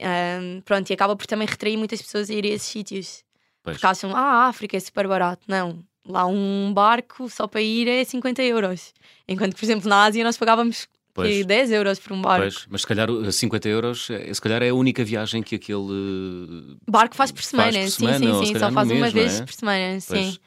[0.00, 3.24] Um, pronto, e acaba por também retrair muitas pessoas a ir a esses sítios.
[3.62, 3.76] Pois.
[3.76, 5.42] Porque acham, ah, a África é super barato.
[5.46, 5.84] Não.
[6.06, 8.92] Lá um barco só para ir é 50 euros.
[9.26, 11.28] Enquanto por exemplo, na Ásia nós pagávamos Pois.
[11.30, 12.42] que 10 euros por um barco.
[12.42, 15.54] Pois, mas se calhar uh, 50 euros, eh, se calhar é a única viagem que
[15.54, 18.52] aquele uh, Barco faz por semana, por sim, semana, sim, sim.
[18.52, 19.44] calhar Só faz mês, uma vez é?
[19.44, 20.20] por semana, Pois.
[20.26, 20.38] sim.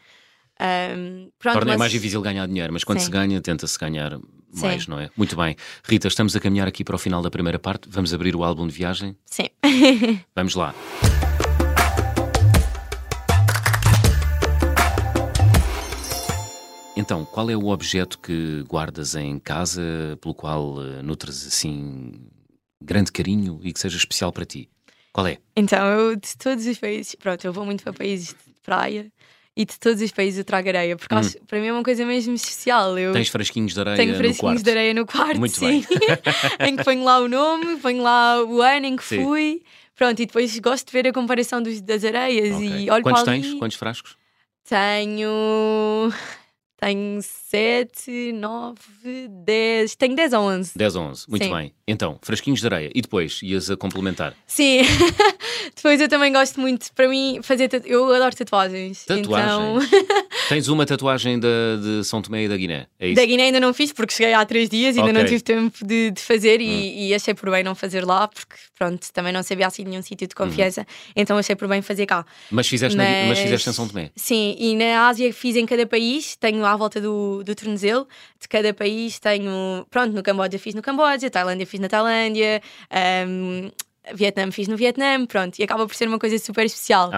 [0.59, 3.05] Um, pronto, torna mas- mais difícil ganhar dinheiro, mas quando Sim.
[3.05, 4.19] se ganha, tenta-se ganhar
[4.53, 4.91] mais, Sim.
[4.91, 5.09] não é?
[5.15, 5.55] Muito bem.
[5.87, 7.87] Rita, estamos a caminhar aqui para o final da primeira parte.
[7.89, 9.15] Vamos abrir o álbum de viagem.
[9.25, 9.47] Sim.
[10.35, 10.73] Vamos lá.
[16.97, 22.11] Então, qual é o objeto que guardas em casa, pelo qual eh, nutres assim
[22.81, 24.67] grande carinho e que seja especial para ti?
[25.13, 25.37] Qual é?
[25.55, 29.11] Então, eu de todos os países, pronto, eu vou muito para países de praia
[29.55, 32.03] e de todos os países eu trago areia, porque acho, para mim é uma coisa
[32.03, 32.97] mesmo especial.
[32.97, 33.13] Eu Hum.
[33.13, 34.63] Tens frasquinhos de areia tenho no quarto?
[34.63, 35.85] de areia no quarto, Muito sim.
[36.65, 39.23] em que ponho lá o nome, ponho lá o ano em que Sim.
[39.23, 39.63] fui.
[39.95, 42.67] Pronto, e depois gosto de ver a comparação dos, das areias Ok.
[42.67, 43.41] e olho Quantos para ali.
[43.43, 43.53] tens?
[43.59, 44.17] Quantos frascos?
[44.67, 46.11] Tenho.
[46.79, 48.79] Tenho 7, 9,
[49.29, 49.95] 10.
[49.95, 50.71] Tenho 10 ou 11.
[50.77, 51.25] 10 ou 11.
[51.27, 51.53] Muito Sim.
[51.53, 51.73] bem.
[51.87, 52.91] Então, frasquinhos de areia.
[52.93, 54.35] E depois, ias a complementar?
[54.45, 54.81] Sim.
[55.75, 57.69] Depois eu também gosto muito, para mim, fazer.
[57.85, 59.05] Eu adoro tatuagens.
[59.05, 59.85] Tatuagens?
[59.85, 59.99] Então,
[60.49, 61.47] Tens uma tatuagem da,
[61.81, 63.15] de São Tomé e da Guiné, é isso?
[63.15, 65.21] Da Guiné ainda não fiz porque cheguei há três dias e ainda Ok.
[65.21, 68.55] não tive tempo de, de fazer e, e achei por bem não fazer lá porque,
[68.77, 72.25] pronto, também não sabia assim nenhum sítio de confiança, então achei por bem fazer cá.
[72.49, 74.09] Mas fizeste, na- mas Mas- fizeste em São Tomé.
[74.15, 78.07] Sim, e na Ásia fiz em cada país, tenho à volta do, do tornozelo,
[78.39, 83.69] de cada país tenho, pronto, no Camboja fiz no Camboja, Tailândia fiz na Tailândia, ahm,
[84.13, 87.11] Vietnã fiz no Vietnã, pronto, e acaba por ser uma coisa super especial.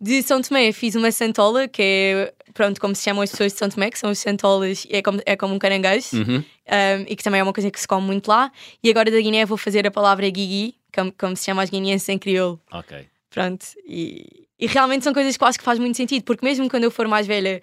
[0.00, 3.58] De São Tomé fiz uma santola, que é, pronto, como se chamam as pessoas de
[3.58, 6.36] São Tomé, que são os santolas, é como, é como um caranguejo, Uhum.
[6.38, 8.50] um, e que também é uma coisa que se come muito lá.
[8.82, 12.08] E agora da Guiné vou fazer a palavra guigui, como, como se chama as guineenses
[12.08, 12.60] em crioulo.
[12.72, 13.06] Ok.
[13.30, 16.68] Pronto, e, e realmente são coisas que eu acho que faz muito sentido, porque mesmo
[16.68, 17.62] quando eu for mais velha,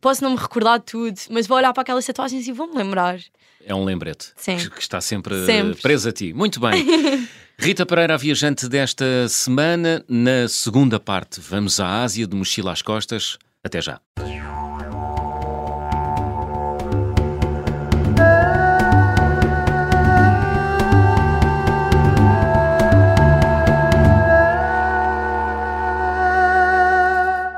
[0.00, 3.18] posso não me recordar de tudo, mas vou olhar para aquelas tatuagens e vou-me lembrar.
[3.66, 4.56] É um lembrete Sim.
[4.56, 5.80] que, que está sempre, Sempre.
[5.80, 6.32] preso a ti.
[6.32, 6.84] Muito bem.
[7.58, 10.04] Rita Pereira, a viajante desta semana.
[10.08, 13.38] Na segunda parte, vamos à Ásia, de mochila às costas.
[13.62, 14.00] Até já.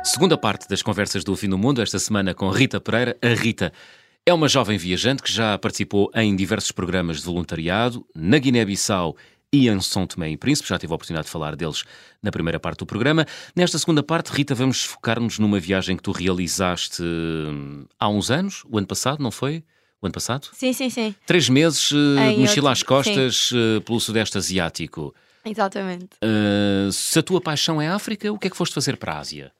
[0.05, 3.17] Segunda parte das conversas do Fim do Mundo, esta semana com Rita Pereira.
[3.21, 3.73] A Rita
[4.29, 9.17] é uma jovem viajante que já participou em diversos programas de voluntariado na Guiné-Bissau
[9.53, 10.69] e em São Tomé e Príncipe.
[10.69, 11.85] Já tive a oportunidade de falar deles
[12.21, 13.25] na primeira parte do programa.
[13.55, 18.65] Nesta segunda parte, Rita, vamos focar-nos numa viagem que tu realizaste hum, há uns anos,
[18.69, 19.63] o ano passado, não foi?
[20.03, 20.49] O ano passado?
[20.53, 25.15] Sim, sim, sim, Três meses, eh, Em mochila às costas eh, pelo Sudeste Asiático.
[25.45, 26.17] exatamente.
[26.17, 29.21] Uh, se a tua paixão é África, o que é que foste fazer para a
[29.21, 29.53] Ásia?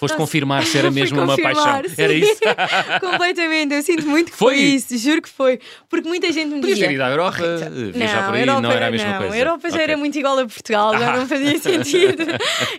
[0.00, 1.82] Foste confirmar se era mesmo uma paixão.
[1.88, 1.94] sim.
[2.02, 2.40] Era isso?
[3.00, 4.54] Completamente, eu sinto muito que Foi?
[4.56, 5.60] foi, isso, juro que foi.
[5.88, 6.88] Porque muita gente me Podias dizia.
[6.88, 9.18] ter ido à Europa, "Oh, eh, viajar por aí, Europa não era a mesma não,
[9.18, 9.84] coisa." A Europa já Ok.
[9.84, 11.16] era muito igual a Portugal, já Ah.
[11.18, 12.24] não fazia sentido.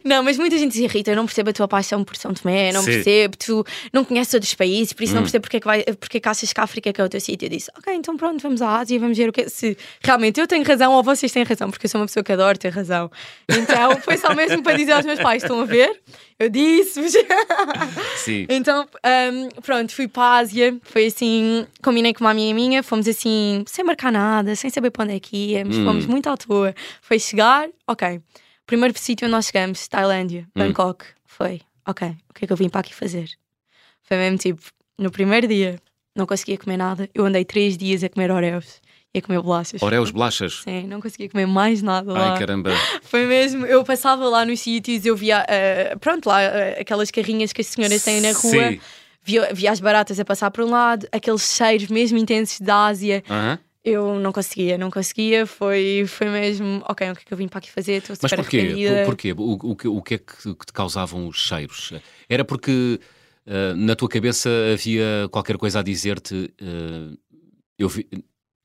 [0.04, 2.72] não, mas muita gente dizia, Rita, eu não percebo a tua paixão por São Tomé,
[2.72, 2.92] não Sim.
[2.92, 5.24] percebo, tu não conheces outros países, por isso não Hum.
[5.26, 7.04] percebo porque é, que vai, porque é que achas que a África é que é
[7.04, 7.46] o teu sítio.
[7.46, 10.48] Eu disse, ok, então pronto, vamos à Ásia, vamos ver o que se realmente eu
[10.48, 13.12] tenho razão ou vocês têm razão, porque eu sou uma pessoa que adoro ter razão.
[13.50, 15.92] Então foi só mesmo para dizer aos meus pais: estão a ver?
[16.42, 17.14] Eu disse-vos.
[18.18, 18.48] Sim.
[18.50, 23.08] Então, hum, pronto, fui para a Ásia, foi assim, combinei com uma amiga minha, fomos
[23.08, 25.86] assim, sem marcar nada, sem saber para onde é que íamos, Hum.
[25.86, 26.74] fomos muito à toa.
[27.02, 28.20] Foi chegar, ok.
[28.66, 30.60] Primeiro sítio onde nós chegamos, Tailândia, Hum.
[30.64, 33.30] Bangkok, foi, ok, o que é que eu vim para aqui fazer?
[34.02, 34.62] Foi mesmo tipo,
[34.98, 35.80] no primeiro dia,
[36.16, 38.81] não conseguia comer nada, eu andei três dias a comer Oreos
[39.14, 39.82] e a comer bolachas.
[39.82, 40.62] Oreos bolachas.
[40.64, 42.34] Sim, não conseguia comer mais nada lá.
[42.34, 42.72] Ai, caramba.
[43.04, 47.52] Foi mesmo, eu passava lá nos sítios, eu via, eh, pronto, lá eh, aquelas carrinhas
[47.52, 48.80] que as senhoras têm na rua, Sim.
[49.24, 53.24] via, via as baratas a passar por um lado, aqueles cheiros mesmo intensos da Ásia.
[53.30, 53.60] Aham.
[53.84, 57.48] Eu não conseguia, não conseguia, foi, foi mesmo, ok, o que é que eu vim
[57.48, 57.94] para aqui fazer?
[57.94, 58.58] Estou Mas super porquê?
[58.60, 58.96] arrependida.
[58.98, 59.34] Por- Porquê?
[59.36, 61.92] O, o, que- o que é que, que te causavam os cheiros?
[62.30, 63.00] Era porque
[63.48, 67.18] ah, na tua cabeça havia qualquer coisa a dizer-te ah,
[67.80, 68.08] eu vi-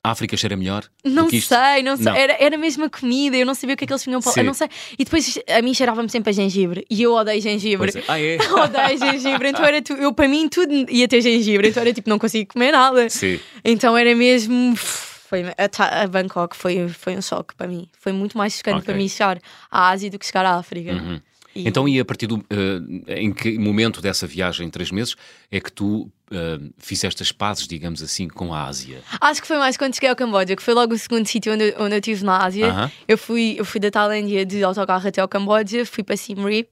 [0.06, 2.04] a África cheira melhor Não sei, não sei.
[2.04, 2.14] Não.
[2.14, 4.42] Era, era mesmo a comida, eu não sabia o que é que eles tinham para
[4.44, 4.68] não sei.
[4.96, 7.90] E depois a mim cheirava-me sempre a gengibre e eu odeio gengibre.
[7.98, 8.04] É.
[8.06, 8.36] Ah, é?
[8.52, 12.08] Odeio gengibre, então era tu, eu para mim tudo ia ter gengibre, então era tipo,
[12.08, 13.10] não consigo comer nada.
[13.10, 13.40] Sim.
[13.64, 14.76] Então era mesmo.
[14.76, 17.88] Foi, a, a Bangkok foi, foi um choque para mim.
[17.98, 18.84] Foi muito mais chocante Ok.
[18.86, 20.92] para mim chegar à Ásia do que chegar à África.
[20.92, 21.20] Uhum.
[21.56, 22.44] E- Então, e a partir do.
[22.50, 25.14] ah, em que momento dessa viagem, três meses,
[25.50, 29.02] é que tu ah, fizeste as pazes, digamos assim, com a Ásia?
[29.20, 31.74] Acho que foi mais quando cheguei ao Camboja, que foi logo o segundo sítio onde,
[31.78, 32.66] onde eu estive na Ásia.
[32.68, 32.90] Aham.
[33.08, 36.68] Eu, fui, eu fui da Tailândia de autocarro até ao Camboja, fui para Siem Reap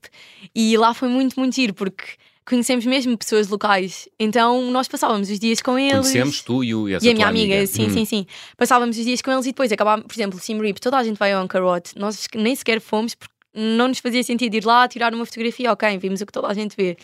[0.55, 2.05] e lá foi muito, muito giro porque
[2.47, 4.07] conhecemos mesmo pessoas locais.
[4.20, 6.01] Então nós passávamos os dias com eles.
[6.01, 7.90] Conhecemos tu e, o, essa E a minha amiga, sim, Hum.
[7.90, 8.27] sim, sim.
[8.57, 11.16] Passávamos os dias com eles e depois acabávamos, por exemplo, Siem Reap, toda a gente
[11.16, 11.92] vai ao Angkor Wat.
[11.97, 15.99] Nós nem sequer fomos porque não nos fazia sentido ir lá tirar uma fotografia, ok,
[15.99, 16.97] vimos o que toda a gente vê.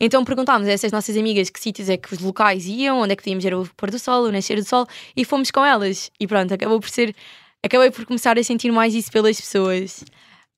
[0.00, 3.16] Então perguntámos a essas nossas amigas que sítios é que os locais iam, onde é
[3.16, 6.10] que podíamos ver o pôr do sol, o nascer do sol, e fomos com elas.
[6.18, 7.14] E pronto, acabou por ser.
[7.62, 10.04] Acabei por começar a sentir mais isso pelas pessoas.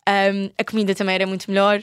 [0.09, 1.81] Um, a comida também era muito melhor.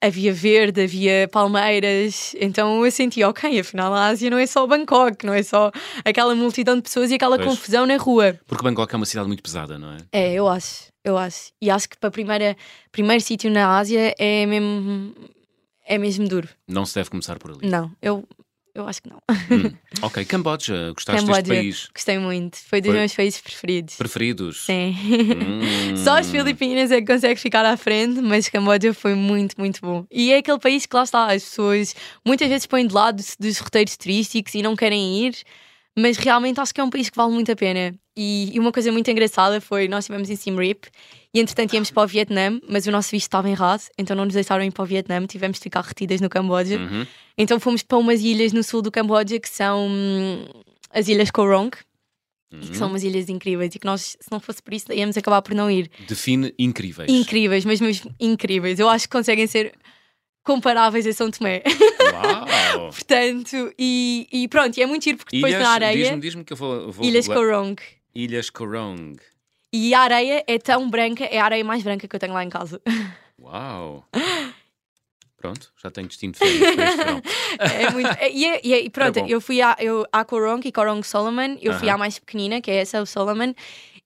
[0.00, 5.24] Havia verde, havia palmeiras, então eu senti, ok, afinal a Ásia não é só Bangkok,
[5.24, 5.70] não é só
[6.04, 7.48] aquela multidão de pessoas e aquela Pois.
[7.48, 8.38] confusão na rua.
[8.46, 9.96] Porque Bangkok é uma cidade muito pesada, não é?
[10.12, 11.52] É, eu acho, eu acho.
[11.60, 12.54] E acho que para primeira
[12.92, 15.14] primeiro sítio na Ásia é mesmo
[15.86, 16.48] é mesmo duro.
[16.68, 17.66] Não se deve começar por ali.
[17.66, 18.26] Não, eu
[18.74, 19.18] eu acho que não.
[19.50, 19.72] Hum.
[20.02, 21.88] Ok, Camboja, gostaste deste Camboja, país?
[21.94, 22.58] gostei muito.
[22.58, 22.98] Foi dos Foi?
[22.98, 23.94] meus países preferidos.
[23.96, 24.64] Preferidos?
[24.66, 24.94] Sim.
[24.94, 25.96] Hum.
[25.96, 30.04] Só as Filipinas é que consegue ficar à frente, mas Camboja foi muito, muito bom.
[30.10, 33.58] E é aquele país que lá está, as pessoas muitas vezes põem de lado dos
[33.58, 35.36] roteiros turísticos e não querem ir,
[35.96, 37.94] mas realmente acho que é um país que vale muito a pena.
[38.16, 40.84] E, e uma coisa muito engraçada foi: nós estivemos em Siem Reap
[41.32, 44.34] e entretanto íamos para o Vietnã, mas o nosso visto estava errado, então não nos
[44.34, 46.78] deixaram ir para o Vietnã, tivemos de ficar retidas no Camboja.
[46.78, 47.06] Uhum.
[47.36, 50.44] Então fomos para umas ilhas no sul do Camboja que são hum,
[50.90, 51.70] as Ilhas Korong,
[52.52, 52.74] e que Uhum.
[52.74, 55.54] são umas ilhas incríveis e que nós, se não fosse por isso, íamos acabar por
[55.56, 55.90] não ir.
[56.06, 57.10] Define incríveis.
[57.10, 58.78] Incríveis, mas mesmo incríveis.
[58.78, 59.72] Eu acho que conseguem ser
[60.44, 61.62] comparáveis a São Tomé.
[62.12, 62.90] Uau!
[62.94, 65.96] Portanto, e, e pronto, e é muito giro porque depois Ilhas, na areia.
[66.04, 66.92] diz-me, diz-me que eu vou.
[66.92, 67.76] vou Ilhas Korong.
[68.14, 69.16] Ilhas Korong.
[69.72, 72.44] E a areia é tão branca, é a areia mais branca que eu tenho lá
[72.44, 72.80] em casa.
[73.42, 74.04] Uau!
[75.36, 77.22] Pronto, já tenho destino de férias para este verão.
[77.58, 78.08] É muito.
[78.18, 81.02] é- e, é- e é- pronto, É eu fui à, eu, à Korong e Korong
[81.06, 81.96] Solomon, eu fui Aham.
[81.96, 83.52] à mais pequenina, que é essa, o Solomon,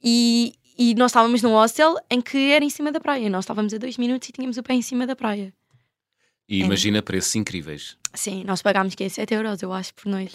[0.02, 3.30] e, e nós estávamos num hostel em que era em cima da praia.
[3.30, 5.52] Nós estávamos a dois minutos e tínhamos o pé em cima da praia.
[6.48, 7.96] E imagina preços incríveis.
[8.14, 10.34] Sim, nós pagámos que é 7 euros, eu acho, por noite.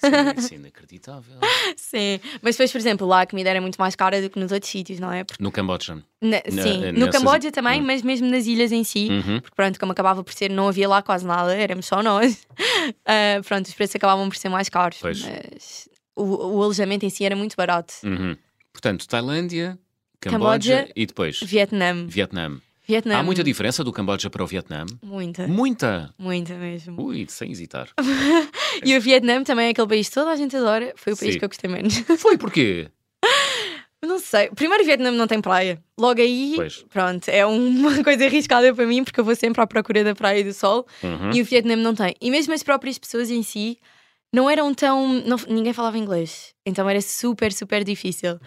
[0.00, 1.38] Sim, isso é inacreditável.
[1.76, 4.52] Sim, mas depois, por exemplo, lá a comida era muito mais cara do que nos
[4.52, 5.24] outros sítios, não é?
[5.24, 5.96] Porque, No Camboja.
[6.22, 7.84] na- Na- sim, no nessas- Camboja também, Hum.
[7.86, 9.08] mas mesmo nas ilhas em si.
[9.10, 9.40] Uhum.
[9.40, 12.46] Porque pronto, como acabava por ser, não havia lá quase nada, éramos só nós.
[13.04, 14.98] Ah, pronto, os preços acabavam por ser mais caros.
[15.00, 15.20] Pois.
[15.22, 16.22] Mas o,
[16.58, 17.94] o alojamento em si era muito barato.
[18.04, 18.36] Uhum.
[18.72, 19.76] Portanto, Tailândia,
[20.20, 20.38] Camboja,
[20.76, 22.06] Camboja, e depois Vietnã.
[22.06, 22.60] Vietnã.
[22.88, 23.18] Vietnã.
[23.18, 24.86] Há muita diferença do Camboja para o Vietnã?
[25.02, 25.46] Muita.
[25.46, 26.14] Muita!
[26.18, 27.00] Muita mesmo.
[27.02, 27.88] Ui, sem hesitar.
[28.84, 30.92] E o Vietnã também é aquele país que toda a gente adora.
[30.94, 31.38] Foi o país Sim.
[31.40, 31.94] que eu gostei menos.
[32.20, 32.88] Foi porquê?
[34.04, 34.50] não sei.
[34.50, 35.82] Primeiro, o Vietnã não tem praia.
[35.98, 36.84] Logo aí, Pois.
[36.88, 40.40] pronto, é uma coisa arriscada para mim porque eu vou sempre à procura da praia
[40.40, 40.86] e do sol.
[41.02, 41.32] Uhum.
[41.34, 42.14] E o Vietnã não tem.
[42.20, 43.78] E mesmo as próprias pessoas em si
[44.32, 45.14] não eram tão.
[45.26, 46.54] não- ninguém falava inglês.
[46.64, 48.38] Então era super, super difícil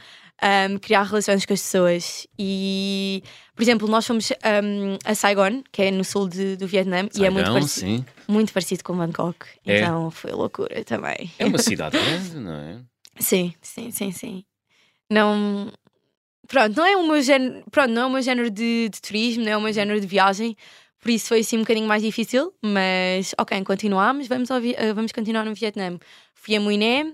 [0.42, 2.28] ahm, criar relações com as pessoas.
[2.38, 3.24] E,
[3.56, 7.26] por exemplo, nós fomos ahm, a Saigon, que é no sul de- do Vietnã, e
[7.26, 8.06] é muito parecido, sim.
[8.28, 9.46] muito parecido com Bangkok.
[9.66, 9.78] É?
[9.80, 11.32] Então foi loucura também.
[11.40, 12.80] É uma cidade grande, não é?
[13.20, 14.44] Sim, sim, sim, sim.
[15.10, 15.72] Não.
[16.48, 19.44] Pronto, não é o meu género, pronto, não é o meu género de, de turismo,
[19.46, 20.56] não é o meu género de viagem,
[21.00, 25.12] por isso foi assim um bocadinho mais difícil, mas ok, continuamos, vamos, ao eh, vamos
[25.12, 25.98] continuar no Vietnã.
[26.34, 27.14] Fui a Muiné,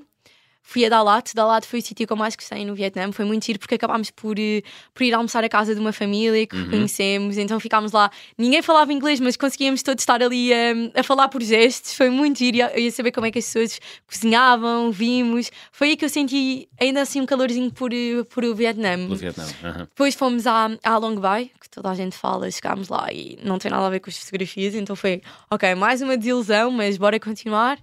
[0.69, 3.45] fui a Dalat, Dalat foi o sítio que eu mais gostei no Vietnã, foi muito
[3.45, 4.61] giro porque acabámos por, eh,
[4.93, 6.69] por ir almoçar à casa de uma família que Uhum.
[6.71, 11.29] conhecemos, então ficámos lá, ninguém falava inglês, mas conseguíamos todos estar ali a, a falar
[11.29, 15.49] por gestos, foi muito giro, eu ia saber como é que as pessoas cozinhavam, vimos,
[15.71, 18.97] foi aí que eu senti ainda assim um calorzinho por, eh, por o Vietnã.
[19.15, 19.45] Vietnã.
[19.63, 19.79] Aham.
[19.87, 23.57] Depois fomos à, à Long Bay, que toda a gente fala, chegámos lá e não
[23.57, 27.17] tem nada a ver com as fotografias, então foi, ok, mais uma desilusão, mas bora
[27.19, 27.77] continuar.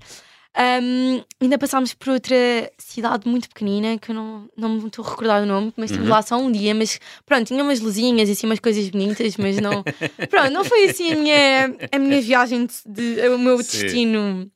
[0.56, 2.36] Ahm, ainda passámos por outra
[2.78, 6.04] cidade muito pequenina, que eu não, não me estou a recordar o nome, mas estive
[6.04, 6.10] Uhum.
[6.12, 9.58] lá só um dia, mas pronto, tinha umas luzinhas e assim umas coisas bonitas, mas
[9.58, 9.82] não.
[10.30, 12.74] pronto, não foi assim a minha, a minha viagem, de,
[13.16, 13.64] de- o meu Sim.
[13.82, 14.50] destino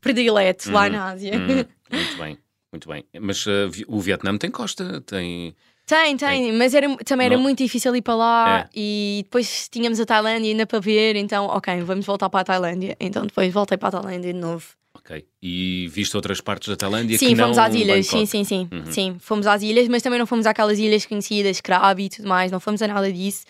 [0.00, 0.90] predileto lá Uhum.
[0.90, 1.32] na Ásia.
[1.38, 1.64] Hum,
[1.96, 2.38] muito bem,
[2.72, 3.04] muito bem.
[3.20, 5.54] Mas uh, o Vietnã tem costa, tem.
[5.86, 8.68] Tem, tem, mas era, também era Não- muito difícil ir para lá É.
[8.74, 12.96] e depois tínhamos a Tailândia ainda para ver, então, ok, vamos voltar para a Tailândia.
[12.98, 14.64] Então depois voltei para a Tailândia de novo.
[15.04, 15.24] Ok.
[15.42, 18.26] E viste outras partes da Tailândia sim, que fomos não às ilhas, Bangkok?
[18.26, 18.68] sim, sim, sim.
[18.72, 18.92] Uhum.
[18.92, 22.52] Sim, fomos às ilhas, mas também não fomos àquelas ilhas conhecidas, Krabi e tudo mais,
[22.52, 23.44] não fomos a nada disso.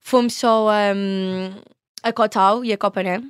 [0.00, 1.52] Fomos só hum,
[2.02, 3.22] a Koh Tao e a Koh Phangan.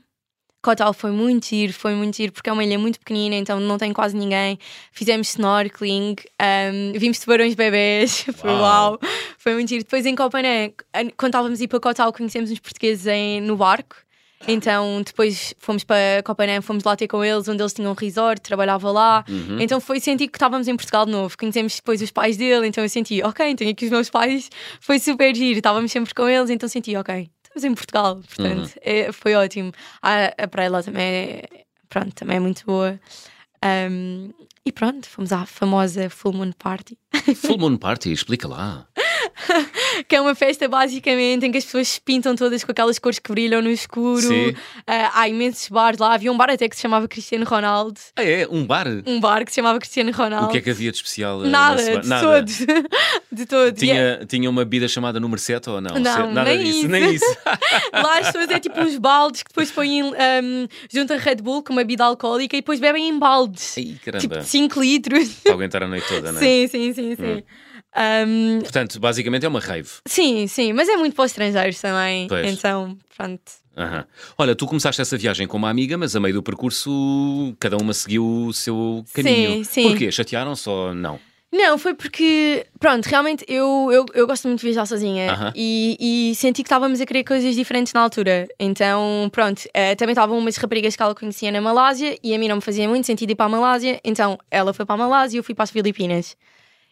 [0.62, 3.61] Koh Tao foi muito giro, foi muito giro, porque é uma ilha muito pequenina, então
[3.61, 4.59] não tem quase ninguém.
[4.91, 8.61] Fizemos snorkeling, hum, vimos tubarões bebés, foi Uau.
[8.61, 9.01] uau.
[9.39, 9.85] Foi muito giro.
[9.85, 10.73] Depois em Koh Phangan,
[11.17, 13.97] quando estávamos a ir para Koh Tao, conhecemos uns portugueses em, no barco.
[14.49, 18.40] Então depois fomos para Copanã, fomos lá ter com eles, onde eles tinham um resort,
[18.42, 19.25] trabalhava lá.
[19.29, 19.61] Uhum.
[19.61, 21.37] Então foi sentir que estávamos em Portugal de novo.
[21.38, 24.99] Conhecemos depois os pais dele, então eu senti, ok, tenho aqui os meus pais, foi
[24.99, 28.70] super giro, estávamos sempre com eles, então senti, ok, estamos em Portugal, portanto, Uhum.
[28.83, 29.72] é- foi ótimo.
[30.03, 31.44] A, a praia lá também é,
[31.88, 33.01] pronto, também é muito boa.
[33.90, 34.31] Um,
[34.64, 36.99] e pronto, fomos à famosa Full Moon Party,
[37.37, 38.87] Full Moon Party, explica lá.
[40.09, 43.18] que é uma festa basicamente em que as pessoas se pintam todas com aquelas cores
[43.18, 44.27] que brilham no escuro.
[44.87, 48.01] Ah, há imensos bares lá, havia um bar até que se chamava Cristiano Ronaldo.
[48.16, 48.46] Ah, é?
[48.51, 48.87] Um bar?
[49.07, 50.49] Um bar que se chamava Cristiano Ronaldo.
[50.49, 51.44] O que é que havia de especial?
[51.44, 52.27] eh, Nada, de Nada.
[52.44, 52.46] todo.
[53.33, 53.83] de todo.
[53.83, 55.94] E é- Tinha, tinha uma bebida chamada número 7 ou não?
[55.99, 56.88] Não, Nada nem disso, isso.
[56.88, 57.37] nem isso.
[57.92, 60.12] Lá as pessoas é tipo uns baldes que depois põem um,
[60.92, 63.75] junto a Red Bull com uma bebida alcoólica e depois bebem em baldes.
[63.77, 64.20] Ai, caramba.
[64.20, 65.29] Tipo de 5 litros.
[65.42, 66.42] Para aguentar a noite toda, não é?
[66.42, 67.42] Sim, sim, sim, sim.
[67.97, 69.89] Um, Portanto, basicamente é uma rave.
[70.07, 72.29] sim, sim, mas é muito para os estrangeiros também.
[72.29, 72.53] Pois.
[72.53, 73.41] Então, pronto.
[73.77, 74.05] Aham.
[74.39, 77.93] Olha, tu começaste essa viagem com uma amiga, mas a meio do percurso cada uma
[77.93, 79.57] seguiu o seu caminho.
[79.57, 79.83] Sim, sim.
[79.83, 80.11] Porquê?
[80.11, 81.19] Chatearam-se ou não?
[81.53, 85.97] Não, foi porque, pronto, realmente eu, eu, eu gosto muito de viajar sozinha e,
[86.31, 88.49] e senti que estávamos a querer coisas diferentes na altura.
[88.59, 92.49] Então, pronto, eh, também estavam umas raparigas que ela conhecia na Malásia e a mim
[92.49, 95.37] não me fazia muito sentido ir para a Malásia, então ela foi para a Malásia
[95.37, 96.37] e eu fui para as Filipinas.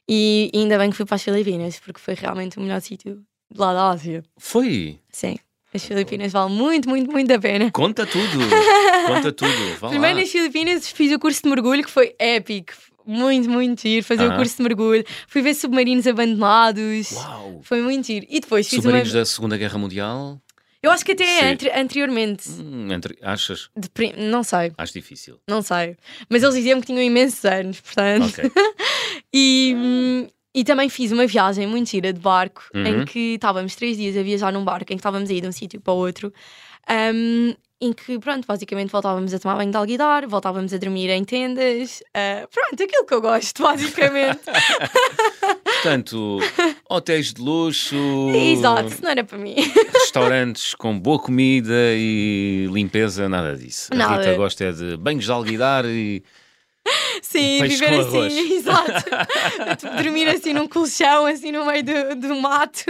[0.09, 3.59] E ainda bem que fui para as Filipinas, porque foi realmente o melhor sítio de
[3.59, 4.23] lá da Ásia.
[4.39, 4.99] Foi.
[5.11, 5.37] Sim,
[5.73, 7.71] as Filipinas valem muito, muito, muito a pena.
[7.71, 8.39] Conta tudo.
[9.07, 9.77] Conta tudo.
[9.81, 10.21] Vá Primeiro lá.
[10.23, 12.73] nas Filipinas fiz o curso de mergulho que foi épico.
[13.07, 14.05] Muito, muito giro.
[14.05, 15.05] Fazer o curso de mergulho.
[15.29, 17.13] Fui ver submarinos abandonados.
[17.13, 17.61] Uau.
[17.63, 18.25] Foi muito giro.
[18.31, 19.19] E depois fiz Submarinos uma.
[19.21, 20.41] da Segunda Guerra Mundial?
[20.83, 22.49] Eu acho que até anteriormente.
[22.51, 23.71] Hum, entre- achas?
[24.19, 25.39] Não sei, Acho difícil.
[25.49, 25.97] não sei.
[26.29, 28.27] Mas eles diziam que tinham imensos anos, portanto.
[28.39, 28.51] Ok.
[29.37, 32.87] E, hum, e também fiz uma viagem muito gira de barco Uhum.
[32.87, 35.49] em que estávamos três dias a viajar num barco em que estávamos a ir de
[35.49, 36.33] um sítio para o outro.
[37.13, 41.23] hum, em que, pronto, basicamente voltávamos a tomar banho de alguidar, voltávamos a dormir em
[41.25, 42.03] tendas.
[42.15, 44.41] ah, pronto, aquilo que eu gosto, basicamente.
[45.65, 46.39] Portanto,
[46.89, 47.97] hotéis de luxo,
[48.35, 49.57] Exato, não era para mim.
[50.01, 53.89] restaurantes com boa comida e limpeza, nada disso.
[53.93, 54.17] A Nada.
[54.23, 56.23] Rita gosta é de banhos de alguidar e
[57.23, 59.11] Sim, Peixe viver assim, exato.
[60.03, 62.85] Dormir assim num colchão, assim no meio do, do mato.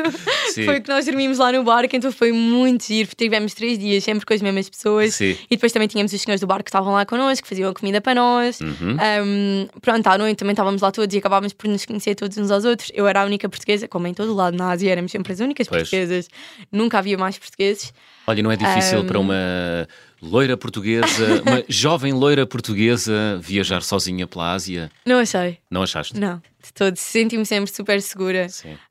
[0.52, 0.64] Sim.
[0.64, 3.08] Foi o que nós dormimos lá no barco, então foi muito giro.
[3.16, 5.14] Tivemos três dias sempre com as mesmas pessoas.
[5.14, 5.36] Sim.
[5.48, 7.74] E depois também tínhamos os senhores do barco que estavam lá connosco, que faziam a
[7.74, 8.60] comida para nós.
[8.60, 8.96] Uhum.
[9.24, 12.50] Um, pronto, à noite também estávamos lá todos e acabávamos por nos conhecer todos uns
[12.50, 12.90] aos outros.
[12.94, 15.68] Eu era a única portuguesa, como em todo lado na Ásia, éramos sempre as únicas
[15.68, 15.82] Pois.
[15.82, 16.28] portuguesas.
[16.72, 17.92] Nunca havia mais portugueses.
[18.26, 19.06] Olha, não é difícil Ahm.
[19.06, 19.88] para uma
[20.22, 24.90] loira portuguesa, uma jovem loira portuguesa, viajar sozinha pela Ásia?
[25.04, 26.18] Não achei, Não achaste?
[26.18, 27.00] não, de todos.
[27.00, 28.46] Senti-me sempre super segura.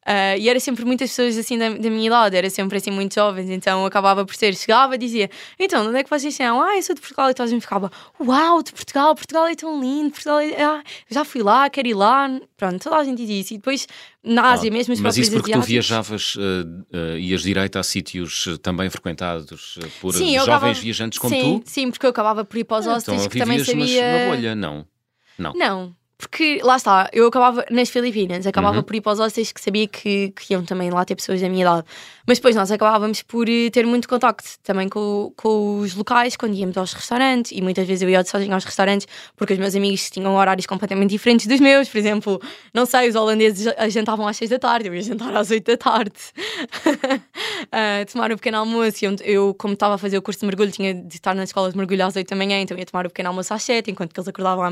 [0.06, 3.16] Ah, e era sempre muitas pessoas assim da, da minha idade, era sempre assim muito
[3.16, 6.62] jovens, então acabava por ser, chegava e dizia, então, de onde é que vocês são?
[6.62, 9.80] Ah, eu sou de Portugal, e a gente ficava, uau, de Portugal, Portugal é tão
[9.82, 10.62] lindo, Portugal é...
[10.62, 13.54] ah, já fui lá, quero ir lá, pronto, toda a gente isso.
[13.54, 13.88] E depois,
[14.24, 17.84] na Ásia mesmo, os Mas isso porque tu asiáticos- viajavas, eh, eh, ias direito a
[17.84, 21.70] sítios eh, também frequentados eh, por Sim, jovens acabava- viajantes como sim, tu?
[21.70, 24.20] Sim, porque eu acabava por ir para os hostels então que também vivias mas sabia...
[24.26, 24.86] numa bolha, não.
[25.38, 25.54] Não.
[25.54, 25.96] Não,
[26.28, 28.84] porque lá está, eu acabava nas Filipinas, acabava Uhum.
[28.84, 31.50] por ir para os hostels que sabia que, que iam também lá ter pessoas da
[31.50, 31.86] minha idade.
[32.26, 36.56] Mas depois nós acabávamos por eh, ter muito contacto também com, com os locais quando
[36.56, 40.10] íamos aos restaurantes e muitas vezes eu ia sozinho aos restaurantes porque os meus amigos
[40.10, 41.90] tinham horários completamente diferentes dos meus.
[41.90, 42.42] Por exemplo,
[42.74, 45.78] não sei, os holandeses jantavam às seis da tarde, eu ia jantar às oito da
[45.78, 46.14] tarde.
[47.72, 49.04] Ah, tomar o pequeno almoço.
[49.04, 51.72] Eu, eu, como estava a fazer o curso de mergulho, tinha de estar na escola
[51.72, 54.14] de mergulho às 8 da manhã, então ia tomar o pequeno almoço às 7, enquanto
[54.14, 54.64] que eles acordavam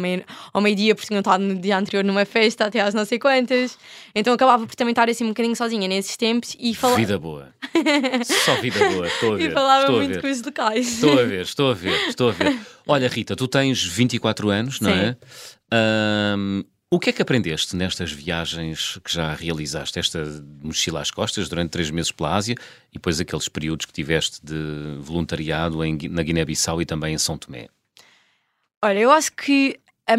[0.54, 3.78] ao meio-dia porque tinham estado no dia anterior numa festa até às não sei quantas.
[4.14, 7.41] Então acabava por também estar assim um bocadinho sozinha nesses tempos e, fala Vida boa.
[8.46, 9.08] Só vida boa.
[9.08, 9.50] Estou a ver.
[9.50, 10.88] e falava estou muito com os locais.
[10.94, 12.60] Estou a ver, estou a ver, estou a ver.
[12.88, 14.98] Olha, Rita, tu tens 24 anos, não Sim.
[15.00, 15.18] é?
[15.72, 19.98] Ahm, o que é que aprendeste nestas viagens que já realizaste?
[19.98, 20.24] Esta
[20.62, 22.56] mochila às costas durante três meses pela Ásia
[22.92, 27.38] e depois aqueles períodos que tiveste de voluntariado em, na Guiné-Bissau e também em São
[27.38, 27.68] Tomé.
[28.84, 30.18] Olha, eu acho que a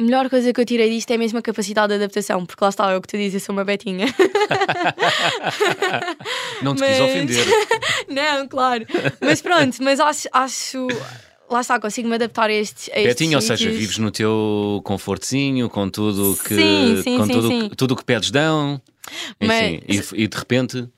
[0.00, 2.90] melhor coisa que eu tirei disto é mesmo a capacidade de adaptação, porque lá está,
[2.90, 4.06] é o que tu dizes, eu sou uma betinha.
[6.62, 7.46] Não te quis Mas- ofender.
[8.08, 8.86] Não, claro.
[9.20, 10.86] Mas pronto, mas acho, acho
[11.48, 12.88] lá está, consigo-me adaptar a estes.
[12.92, 17.26] A estes Betinho, ou seja, vives no teu confortezinho, com tudo que, Sim, sim, com
[17.26, 17.68] sim, tudo, sim.
[17.68, 18.80] que- tudo que pedes dão.
[19.40, 20.88] Enfim, Mas- e, e de repente,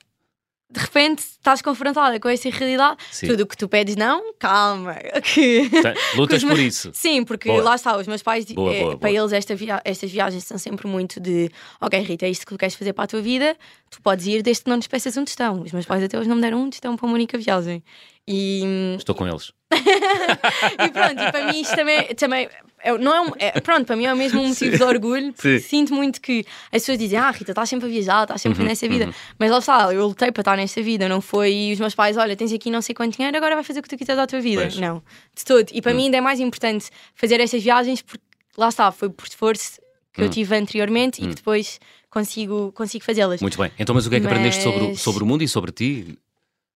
[0.73, 3.27] De repente estás confrontada com esta realidade, Sim.
[3.27, 4.95] tudo o que tu pedes, não, calma.
[5.23, 5.69] Que...
[5.69, 6.89] tá, lutas por isso.
[6.93, 7.61] Sim, porque Boa.
[7.61, 10.57] lá está, os meus pais, Boa, eh, boa, para eles esta via- estas viagens são
[10.57, 13.55] sempre muito de ok, Rita, é isto que tu queres fazer para a tua vida,
[13.91, 15.61] tu podes ir desde que não nos peças um tostão.
[15.61, 17.83] Os meus pais até hoje não me deram um tostão para uma única viagem.
[18.27, 19.51] E, Estou com eles.
[19.73, 22.49] e pronto, e para mim isto também, também
[22.83, 25.59] é- não é, um, é- pronto, para mim é mesmo um motivo de orgulho, porque
[25.59, 25.67] Sim.
[25.67, 28.67] sinto muito que as pessoas dizem, ah, Rita, estás sempre a viajar, estás sempre Uhum,
[28.67, 29.13] nessa vida.
[29.39, 32.35] Mas lá está, eu lutei para estar nesta vida, não foi os meus pais, olha,
[32.35, 34.39] tens aqui não sei quanto dinheiro, agora vai fazer o que tu quiseres da tua
[34.41, 34.61] vida.
[34.61, 34.77] Pois.
[34.77, 34.81] Hum.
[34.81, 35.03] Não,
[35.35, 35.69] de todo.
[35.71, 38.23] E para mim ainda é mais importante fazer estas viagens porque
[38.57, 39.79] lá está, foi por esforço
[40.13, 40.25] que Hum.
[40.25, 43.41] eu tive anteriormente e que depois consigo, consigo fazê-las.
[43.41, 43.71] Muito bem.
[43.79, 45.71] Então, mas o que é que aprendeste sobre, o- Mas- sobre o mundo e sobre
[45.71, 46.19] ti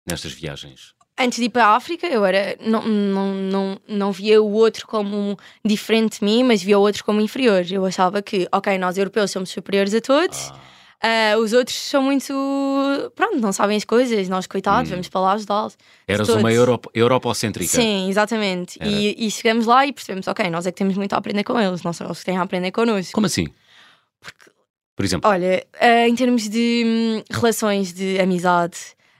[0.07, 0.95] nestas viagens?
[1.19, 4.87] Antes de ir para a África, eu era, não, não, não, não via o outro
[4.87, 7.65] como diferente de mim, mas via o outro como inferior.
[7.71, 10.53] Eu achava que, ok, nós europeus somos superiores a todos,
[11.05, 12.33] ah, os outros são muito.
[13.15, 15.77] Pronto, não sabem as coisas, nós, coitados, vamos para lá ajudá-los.
[16.09, 16.43] Eras todos.
[16.43, 16.51] uma
[16.95, 17.71] europocêntrica.
[17.71, 18.79] Sim, exatamente.
[18.83, 21.61] E, e chegamos lá e percebemos, ok, nós é que temos muito a aprender com
[21.61, 23.13] eles, não são eles que têm a aprender connosco.
[23.13, 23.47] Como assim?
[24.97, 28.79] Por exemplo, Olha, ah, em termos de hum, relações de amizade,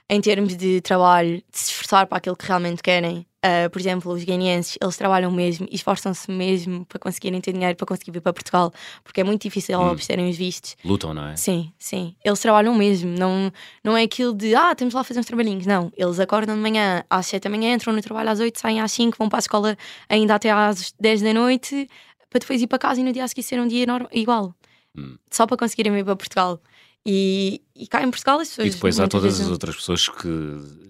[0.09, 4.11] em termos de trabalho, de se esforçar para aquilo que realmente querem, Uh, por exemplo,
[4.11, 8.19] os guineenses, eles trabalham mesmo e esforçam-se mesmo para conseguirem ter dinheiro para conseguir vir
[8.19, 9.91] para Portugal, porque é muito difícil Hum.
[9.91, 10.75] obterem os vistos.
[10.83, 11.35] Lutam, não é?
[11.35, 12.15] Sim, sim.
[12.25, 13.15] Eles trabalham mesmo.
[13.15, 13.53] Não,
[13.83, 15.67] não é aquilo de, ah, temos lá a fazer uns trabalhinhos.
[15.67, 15.91] Não.
[15.95, 18.91] Eles acordam de manhã às 7 da manhã, entram no trabalho às 8, saem às
[18.93, 19.77] 5, vão para a escola
[20.09, 21.87] ainda até às 10 da noite,
[22.31, 24.55] para depois ir para casa e no dia a seguir ser um dia igual.
[24.97, 25.17] Hum.
[25.29, 26.59] Só para conseguirem vir para Portugal.
[27.05, 28.67] E, e cá em Portugal as pessoas.
[28.67, 30.29] E depois há todas as outras pessoas que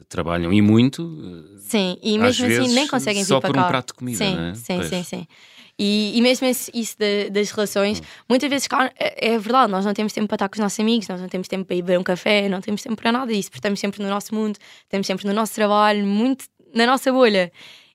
[0.08, 1.04] trabalham e muito,
[1.60, 3.68] Sim, e mesmo assim nem conseguem vir só para por um cá.
[3.68, 4.54] prato de comida, sim, é?
[4.54, 4.88] sim, Pois.
[4.90, 5.28] sim, sim.
[5.78, 8.04] E, e mesmo isso da- das relações, Hum.
[8.30, 10.80] muitas vezes cá é, é verdade, nós não temos tempo para estar com os nossos
[10.80, 13.34] amigos, nós não temos tempo para ir beber um café, não temos tempo para nada
[13.34, 17.12] disso, porque estamos sempre no nosso mundo, estamos sempre no nosso trabalho, muito na nossa
[17.12, 17.52] bolha.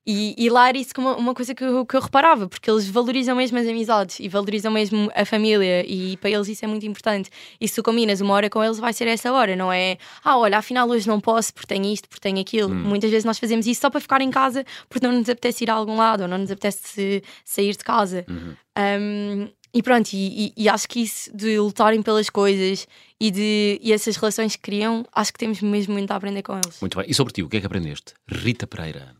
[0.06, 2.88] E, e lá era isso como uma coisa que eu, que eu reparava, porque eles
[2.88, 6.86] valorizam mesmo as amizades e valorizam mesmo a família, e para eles isso é muito
[6.86, 7.28] importante.
[7.60, 9.98] E se tu combinas uma hora com eles, vai ser essa hora, não é?
[10.24, 12.70] Ah, olha, afinal hoje não posso porque tenho isto, porque tenho aquilo.
[12.72, 12.82] Hum.
[12.84, 15.70] Muitas vezes nós fazemos isso só para ficar em casa porque não nos apetece ir
[15.70, 18.24] a algum lado ou não nos apetece sair de casa.
[18.28, 18.54] Uhum.
[18.78, 22.88] Um, e pronto, e, e- e acho que isso de lutarem pelas coisas
[23.20, 26.54] e, de, e essas relações que criam, acho que temos mesmo muito a aprender com
[26.54, 26.80] eles.
[26.80, 27.06] Muito bem.
[27.08, 28.14] E sobre ti, o que é que aprendeste?
[28.26, 29.14] Rita Pereira.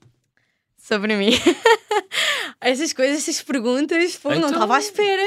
[0.91, 1.31] Sobre mim.
[2.61, 5.23] essas coisas, essas perguntas, pô, não Então- estava à espera.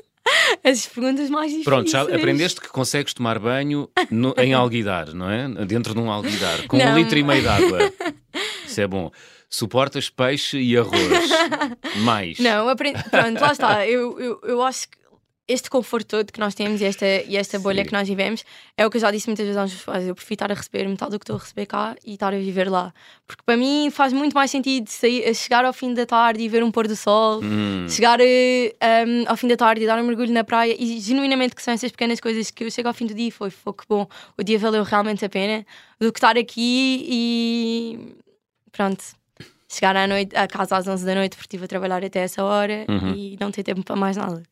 [0.64, 1.64] essas perguntas mais difíceis.
[1.64, 5.46] Pronto, já aprendeste que consegues tomar banho no- em alguidar, não é?
[5.66, 6.96] Dentro de um alguidar, com um Não.
[6.96, 7.78] litro e meio de água.
[8.66, 9.10] Isso é bom.
[9.50, 11.28] Suportas peixe e arroz.
[11.98, 12.38] Mais.
[12.38, 13.00] Não, aprendi...
[13.08, 13.86] pronto, lá está.
[13.86, 14.96] Eu, eu, eu acho que
[15.46, 17.88] este conforto todo que nós temos e esta, e esta bolha Sim.
[17.88, 18.44] que nós vivemos
[18.78, 20.06] é o que eu já disse muitas vezes aos meus pais.
[20.08, 22.38] Eu prefiro estar a receber metade do que estou a receber cá e estar a
[22.38, 22.94] viver lá.
[23.26, 26.64] Porque para mim faz muito mais sentido sair, chegar ao fim da tarde e ver
[26.64, 27.40] um pôr do sol.
[27.42, 28.74] Hum, Chegar eh,
[29.06, 31.74] um, ao fim da tarde e dar um mergulho na praia e genuinamente que são
[31.74, 34.08] essas pequenas coisas que eu chego ao fim do dia e foi, foi que bom,
[34.38, 35.66] o dia valeu realmente a pena
[36.00, 38.14] do que estar aqui e
[38.72, 39.04] pronto,
[39.68, 42.42] chegar à noite, a casa às 11 da noite porque estive a trabalhar até essa
[42.42, 43.14] hora Uhum.
[43.14, 44.42] e não ter tempo para mais nada.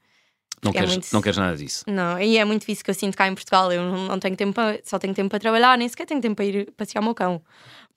[0.62, 1.84] Não, é queres, muito- não queres nada disso.
[1.86, 3.72] Não, e é muito isso que eu sinto cá em Portugal.
[3.72, 6.36] Eu não, não tenho tempo para, só tenho tempo para trabalhar, nem sequer tenho tempo
[6.36, 7.42] para ir passear o meu cão.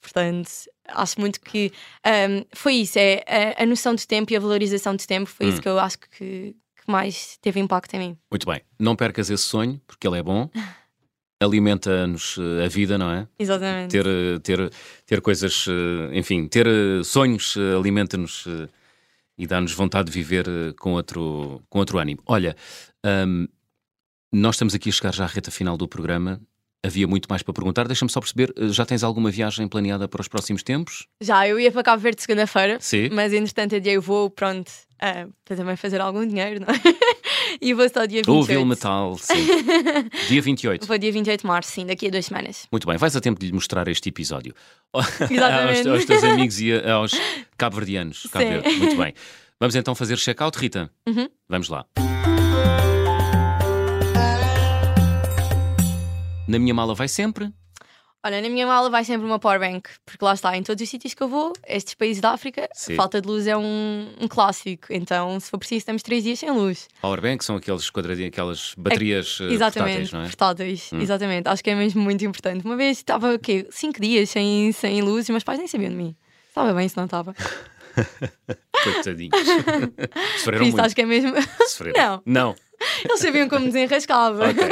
[0.01, 0.49] Portanto,
[0.87, 1.71] acho muito que
[2.05, 3.23] um, foi isso, é
[3.57, 5.49] a, a noção de tempo e a valorização de tempo foi Hum.
[5.49, 6.07] isso que eu acho que,
[6.55, 6.55] que
[6.91, 8.17] mais teve impacto em mim.
[8.29, 8.61] Muito bem.
[8.79, 10.49] Não percas esse sonho, porque ele é bom.
[11.41, 13.27] Alimenta-nos eh, a vida, não é?
[13.37, 13.91] Exatamente.
[13.91, 14.71] Ter, eh, ter,
[15.05, 16.65] ter coisas, eh, enfim, ter
[17.03, 18.45] sonhos alimenta-nos
[19.37, 22.21] e dá-nos vontade de viver eh, com outro, com outro ânimo.
[22.25, 22.55] Olha,
[23.05, 23.47] hum,
[24.31, 26.41] nós estamos aqui a chegar já à reta final do programa.
[26.85, 27.87] Havia muito mais para perguntar.
[27.87, 31.07] Deixa-me só perceber, eh, já tens alguma viagem planeada para os próximos tempos?
[31.21, 32.79] Já, eu ia para Cabo Verde segunda-feira,
[33.11, 36.79] mas entretanto adiei o voo, pronto, ah, para também fazer algum dinheiro, não é?
[37.61, 38.31] E vou só dia 28.
[38.31, 39.47] Ouvi-o metal, sim.
[40.27, 40.85] Dia 28.
[40.85, 42.67] Vou dia 28 de março, sim, daqui a duas semanas.
[42.71, 44.53] Muito bem, vais a tempo de lhe mostrar este episódio
[44.93, 47.13] aos, aos teus amigos e aos
[47.57, 48.27] cabo-verdianos.
[48.31, 48.45] Cabo.
[48.77, 49.13] Muito bem.
[49.59, 50.91] Vamos então fazer check-out, Rita?
[51.07, 51.29] Uhum.
[51.47, 51.85] Vamos lá.
[56.47, 57.51] Na minha mala vai sempre.
[58.25, 61.13] Olha, na minha mala vai sempre uma powerbank, porque lá está, em todos os sítios
[61.13, 62.95] que eu vou, estes países da África, Sim.
[62.95, 64.87] falta de luz é um, um clássico.
[64.89, 66.87] Então, se for preciso, estamos três dias sem luz.
[67.01, 70.23] Powerbank são aqueles quadradinhos, aquelas baterias eh, Exatamente, portáteis, não é?
[70.23, 71.01] portáteis, Hum.
[71.01, 71.47] exatamente.
[71.47, 72.65] Acho que é mesmo muito importante.
[72.65, 73.67] Uma vez estava o quê?
[73.69, 76.15] Cinco dias sem, sem luz e os meus pais nem sabiam de mim.
[76.49, 77.35] Estava bem se não estava.
[78.83, 79.31] Coitadinhos.
[79.95, 80.79] Por Sofreram isso muito.
[80.85, 81.31] acho que é mesmo.
[81.69, 82.21] Sofreram.
[82.25, 82.55] Não.
[83.03, 84.49] Eles sabiam como desenrascava.
[84.49, 84.63] Ok.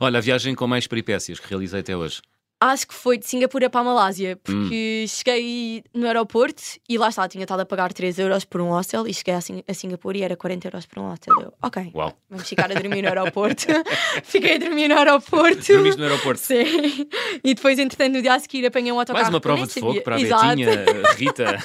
[0.00, 2.20] Olha, a viagem com mais peripécias que realizei até hoje.
[2.64, 4.40] Acho que foi de Singapura para a Malásia, Hum.
[4.44, 8.68] porque cheguei no aeroporto e lá está, tinha estado a pagar 3 euros por um
[8.70, 11.34] hostel e cheguei a, Sing a Singapura e era 40 euros por um hostel.
[11.40, 12.12] Eu, ok, Uau.
[12.30, 13.66] vamos ficar a dormir no aeroporto.
[14.22, 15.66] Fiquei a dormir no aeroporto.
[15.72, 16.40] Dormiste no aeroporto.
[16.40, 17.08] Sim.
[17.42, 19.24] E depois, entretanto, no dia a seguir apanhei um autocarro.
[19.24, 20.46] Mais uma prova de fogo para a Exato.
[20.56, 20.84] Betinha,
[21.18, 21.58] Rita.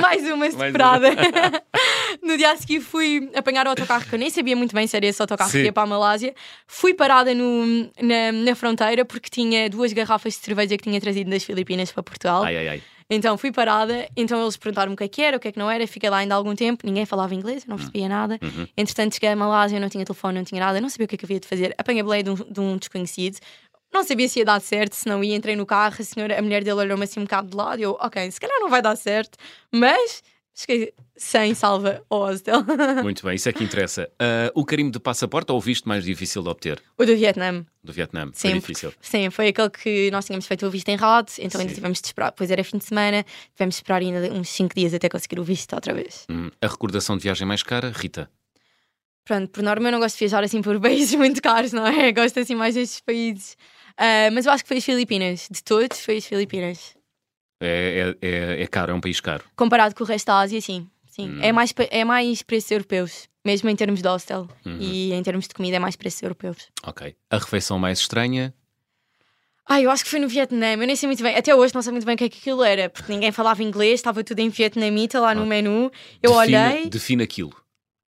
[0.00, 1.08] Mais uma Mais separada.
[2.22, 4.96] no dia a seguir fui apanhar o autocarro que eu nem sabia muito bem se
[4.96, 5.58] era esse autocarro Sim.
[5.58, 6.34] que ia para a Malásia.
[6.66, 11.30] Fui parada no, na, na fronteira porque tinha duas garrafas de cerveja que tinha trazido
[11.30, 12.44] das Filipinas para Portugal.
[12.44, 12.82] Ai, ai, ai.
[13.12, 15.58] Então fui parada, então eles perguntaram-me o que é que era, o que é que
[15.58, 18.38] não era, fiquei lá ainda há algum tempo, ninguém falava inglês, eu não percebia nada.
[18.40, 18.68] Uhum.
[18.76, 21.16] Entretanto cheguei à Malásia, não tinha telefone, não tinha nada, eu não sabia o que
[21.16, 21.74] é que havia de fazer.
[21.76, 23.38] Apanhei a boleia de um, de um desconhecido,
[23.92, 26.42] não sabia se ia dar certo, se não ia, entrei no carro, a senhora, a
[26.42, 28.80] mulher dele olhou-me assim um bocado de lado e eu, ok, se calhar não vai
[28.80, 29.36] dar certo,
[29.72, 30.22] mas
[30.54, 32.62] cheguei sem salva ao hostel.
[33.02, 34.10] Muito bem, isso é que interessa.
[34.18, 36.82] Ah, o carimbo de passaporte ou o visto mais difícil de obter?
[36.98, 37.64] o do Vietnã.
[37.82, 38.30] Do Vietnã?
[38.32, 38.92] Foi Sim, difícil.
[39.00, 41.76] Sim, foi aquele que nós tínhamos feito o visto errado, então ainda Sim.
[41.76, 42.30] tivemos de esperar.
[42.30, 43.24] Depois era fim de semana,
[43.54, 46.26] tivemos de esperar ainda uns 5 dias até conseguir o visto outra vez.
[46.30, 48.30] Hum, A recordação de viagem mais cara, Rita?
[49.24, 52.10] Pronto, por norma eu não gosto de viajar assim por países muito caros, não é?
[52.12, 53.56] Gosto assim mais destes países.
[53.96, 56.96] Ah, mas eu acho que foi as Filipinas, de todos, foi as Filipinas.
[57.60, 59.44] É, é, é, é caro, é um país caro.
[59.54, 60.88] Comparado com o resto da Ásia, sim.
[61.08, 61.38] sim.
[61.42, 64.48] É, mais, é mais preços europeus, mesmo em termos de hostel.
[64.64, 66.68] E em termos de comida, é mais preços europeus.
[66.84, 67.14] Ok.
[67.28, 68.54] A refeição mais estranha?
[69.68, 71.36] Ai, eu acho que foi no Vietnã, eu nem sei muito bem.
[71.36, 73.62] Até hoje não sei muito bem o que é que aquilo era, porque ninguém falava
[73.62, 75.92] inglês, estava tudo em vietnamita lá no menu.
[76.20, 77.54] Eu defina, olhei, Defina aquilo.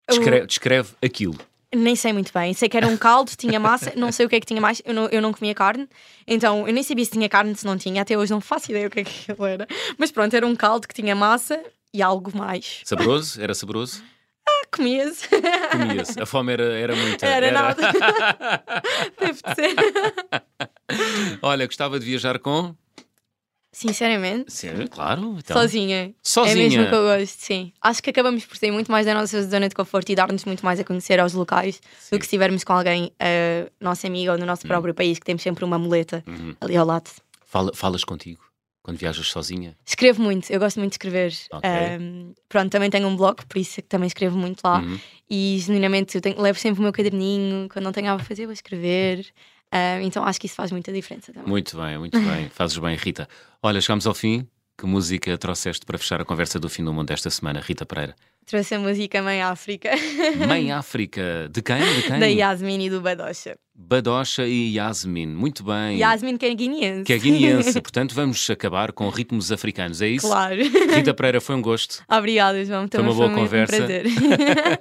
[0.08, 1.38] Descreve, descreve aquilo.
[1.74, 2.52] Nem sei muito bem.
[2.54, 4.82] Sei que era um caldo, tinha massa, não sei o que é que tinha mais.
[4.84, 5.88] Eu não, eu não comia carne,
[6.26, 8.02] então eu nem sabia se tinha carne, se não tinha.
[8.02, 9.66] Até hoje não faço ideia o que é que aquilo era.
[9.98, 11.60] Mas pronto, era um caldo que tinha massa
[11.92, 12.80] e algo mais.
[12.84, 13.40] Saboroso?
[13.40, 14.02] Era saboroso?
[14.48, 15.28] Ah, Comia-se.
[15.70, 16.20] Comia-se.
[16.20, 17.26] A fome era, era muita.
[17.26, 17.92] Era nada.
[19.20, 19.74] Deve de ser.
[21.42, 22.74] Olha, gostava de viajar com.
[23.74, 25.36] Sinceramente, Sim, claro.
[25.38, 25.56] Então.
[25.56, 26.14] sozinha.
[26.22, 26.52] Sozinha.
[26.52, 27.72] É mesmo que eu gosto, sim.
[27.80, 30.62] Acho que acabamos por sair muito mais da nossa zona de conforto e dar-nos muito
[30.64, 32.10] mais a conhecer aos locais Sim.
[32.14, 35.24] do que se estivermos com alguém, uh, nosso amigo ou no nosso próprio país, que
[35.24, 36.54] temos sempre uma muleta Uhum.
[36.60, 37.10] ali ao lado.
[37.46, 38.42] Fala- falas contigo
[38.82, 39.74] quando viajas sozinha?
[39.86, 41.32] Escrevo muito, eu gosto muito de escrever.
[41.52, 41.70] Ok.
[41.98, 44.80] Um, pronto, também tenho um blog, por isso é que também escrevo muito lá.
[44.80, 44.98] Uhum.
[45.30, 48.44] E genuinamente eu tenho- levo sempre o meu caderninho, quando não tenho nada a fazer,
[48.44, 49.26] vou escrever.
[49.72, 51.48] Um, então acho que isso faz muita diferença também.
[51.48, 52.48] Muito bem, muito bem.
[52.50, 53.28] Fazes bem, Rita.
[53.62, 54.46] Olha, chegamos ao fim.
[54.76, 58.16] Que música trouxeste para fechar a conversa do fim do mundo desta semana, Rita Pereira?
[58.46, 59.90] Trouxe a música Mãe África,
[60.46, 61.48] Mãe África.
[61.50, 61.78] De quem?
[61.78, 62.18] De quem?
[62.18, 63.56] da Yasmin e do Badocha.
[63.74, 65.26] Badocha e Yasmin.
[65.28, 65.98] Muito bem.
[65.98, 67.04] Yasmin que é guineense.
[67.04, 67.80] Que é guineense.
[67.80, 70.26] Portanto, vamos acabar com ritmos africanos, é isso?
[70.26, 70.56] Claro.
[70.94, 72.02] Rita Pereira, foi um gosto.
[72.10, 72.86] Obrigada, João.
[72.86, 73.74] Também uma boa foi conversa.
[73.74, 74.04] Um prazer.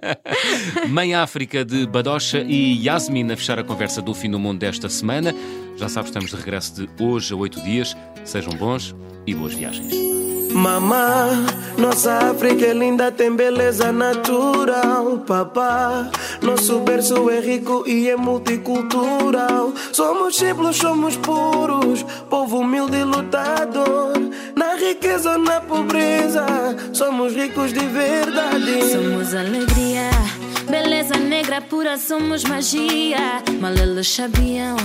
[0.90, 4.90] Mãe África de Badocha e Yasmin a fechar a conversa do fim do mundo desta
[4.90, 5.34] semana.
[5.78, 7.96] Já sabes, estamos de regresso de hoje a oito dias.
[8.26, 8.94] Sejam bons
[9.26, 10.31] e boas viagens.
[10.54, 11.46] Mamã,
[11.78, 15.20] nossa África é linda, tem beleza natural.
[15.26, 16.10] Papá,
[16.42, 19.74] nosso berço é rico e é multicultural.
[19.92, 24.14] Somos simples, somos puros, povo humilde e lutador.
[24.56, 26.46] Na riqueza ou na pobreza,
[26.94, 28.92] somos ricos de verdade.
[28.92, 30.10] Somos alegria,
[30.72, 33.44] beleza negra pura, somos magia.
[33.60, 34.78] Mal eles sabiam,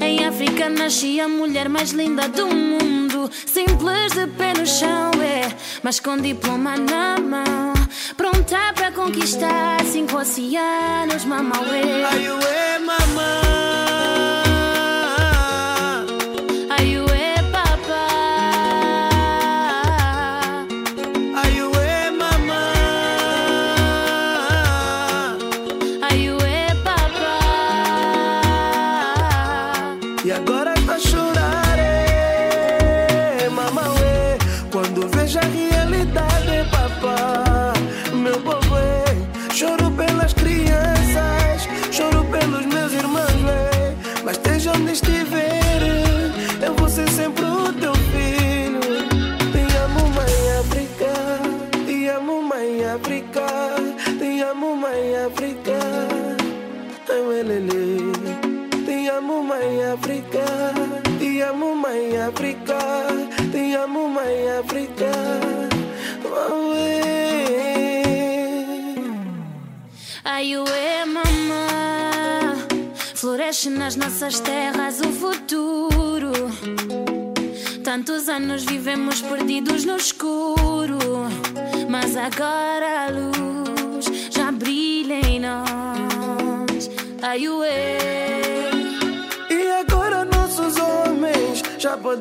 [0.00, 3.30] em África nascia a mulher mais linda do mundo.
[3.46, 7.72] Simples de pé no chão, é, mas com diploma na mão.
[8.16, 12.04] Pronta para conquistar cinco oceanos, mamauê.
[12.10, 13.47] Ai, ué, mamã.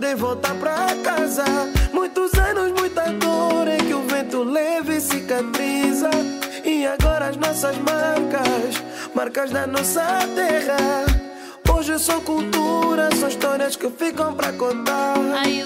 [0.07, 1.43] Já podem voltar pra casa.
[1.91, 6.09] Muitos anos, muita dor é que o vento leva e cicatriza.
[6.63, 8.83] E agora as nossas marcas,
[9.13, 10.03] marcas da nossa
[10.35, 11.05] terra.
[11.73, 15.15] Hoje são cultura, são histórias que ficam pra contar.
[15.37, 15.63] Ai,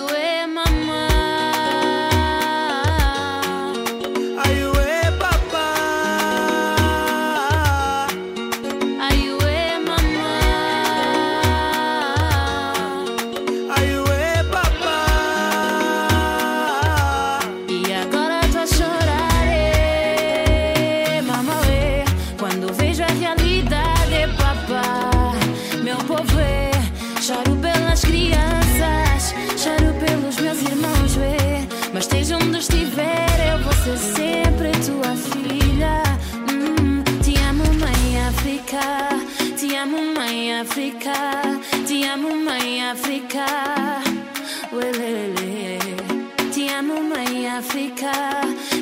[47.58, 48.12] África.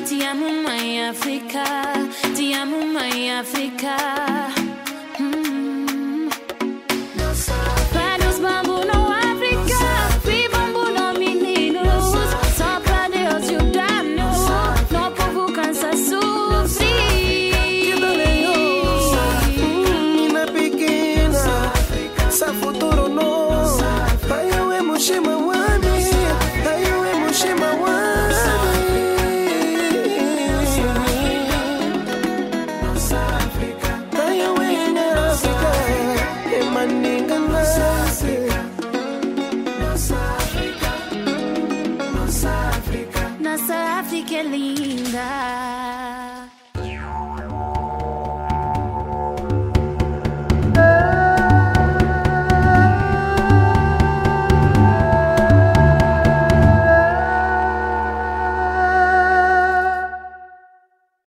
[0.06, 1.64] Te amo, mãe África.
[2.36, 4.59] Te amo, mãe África.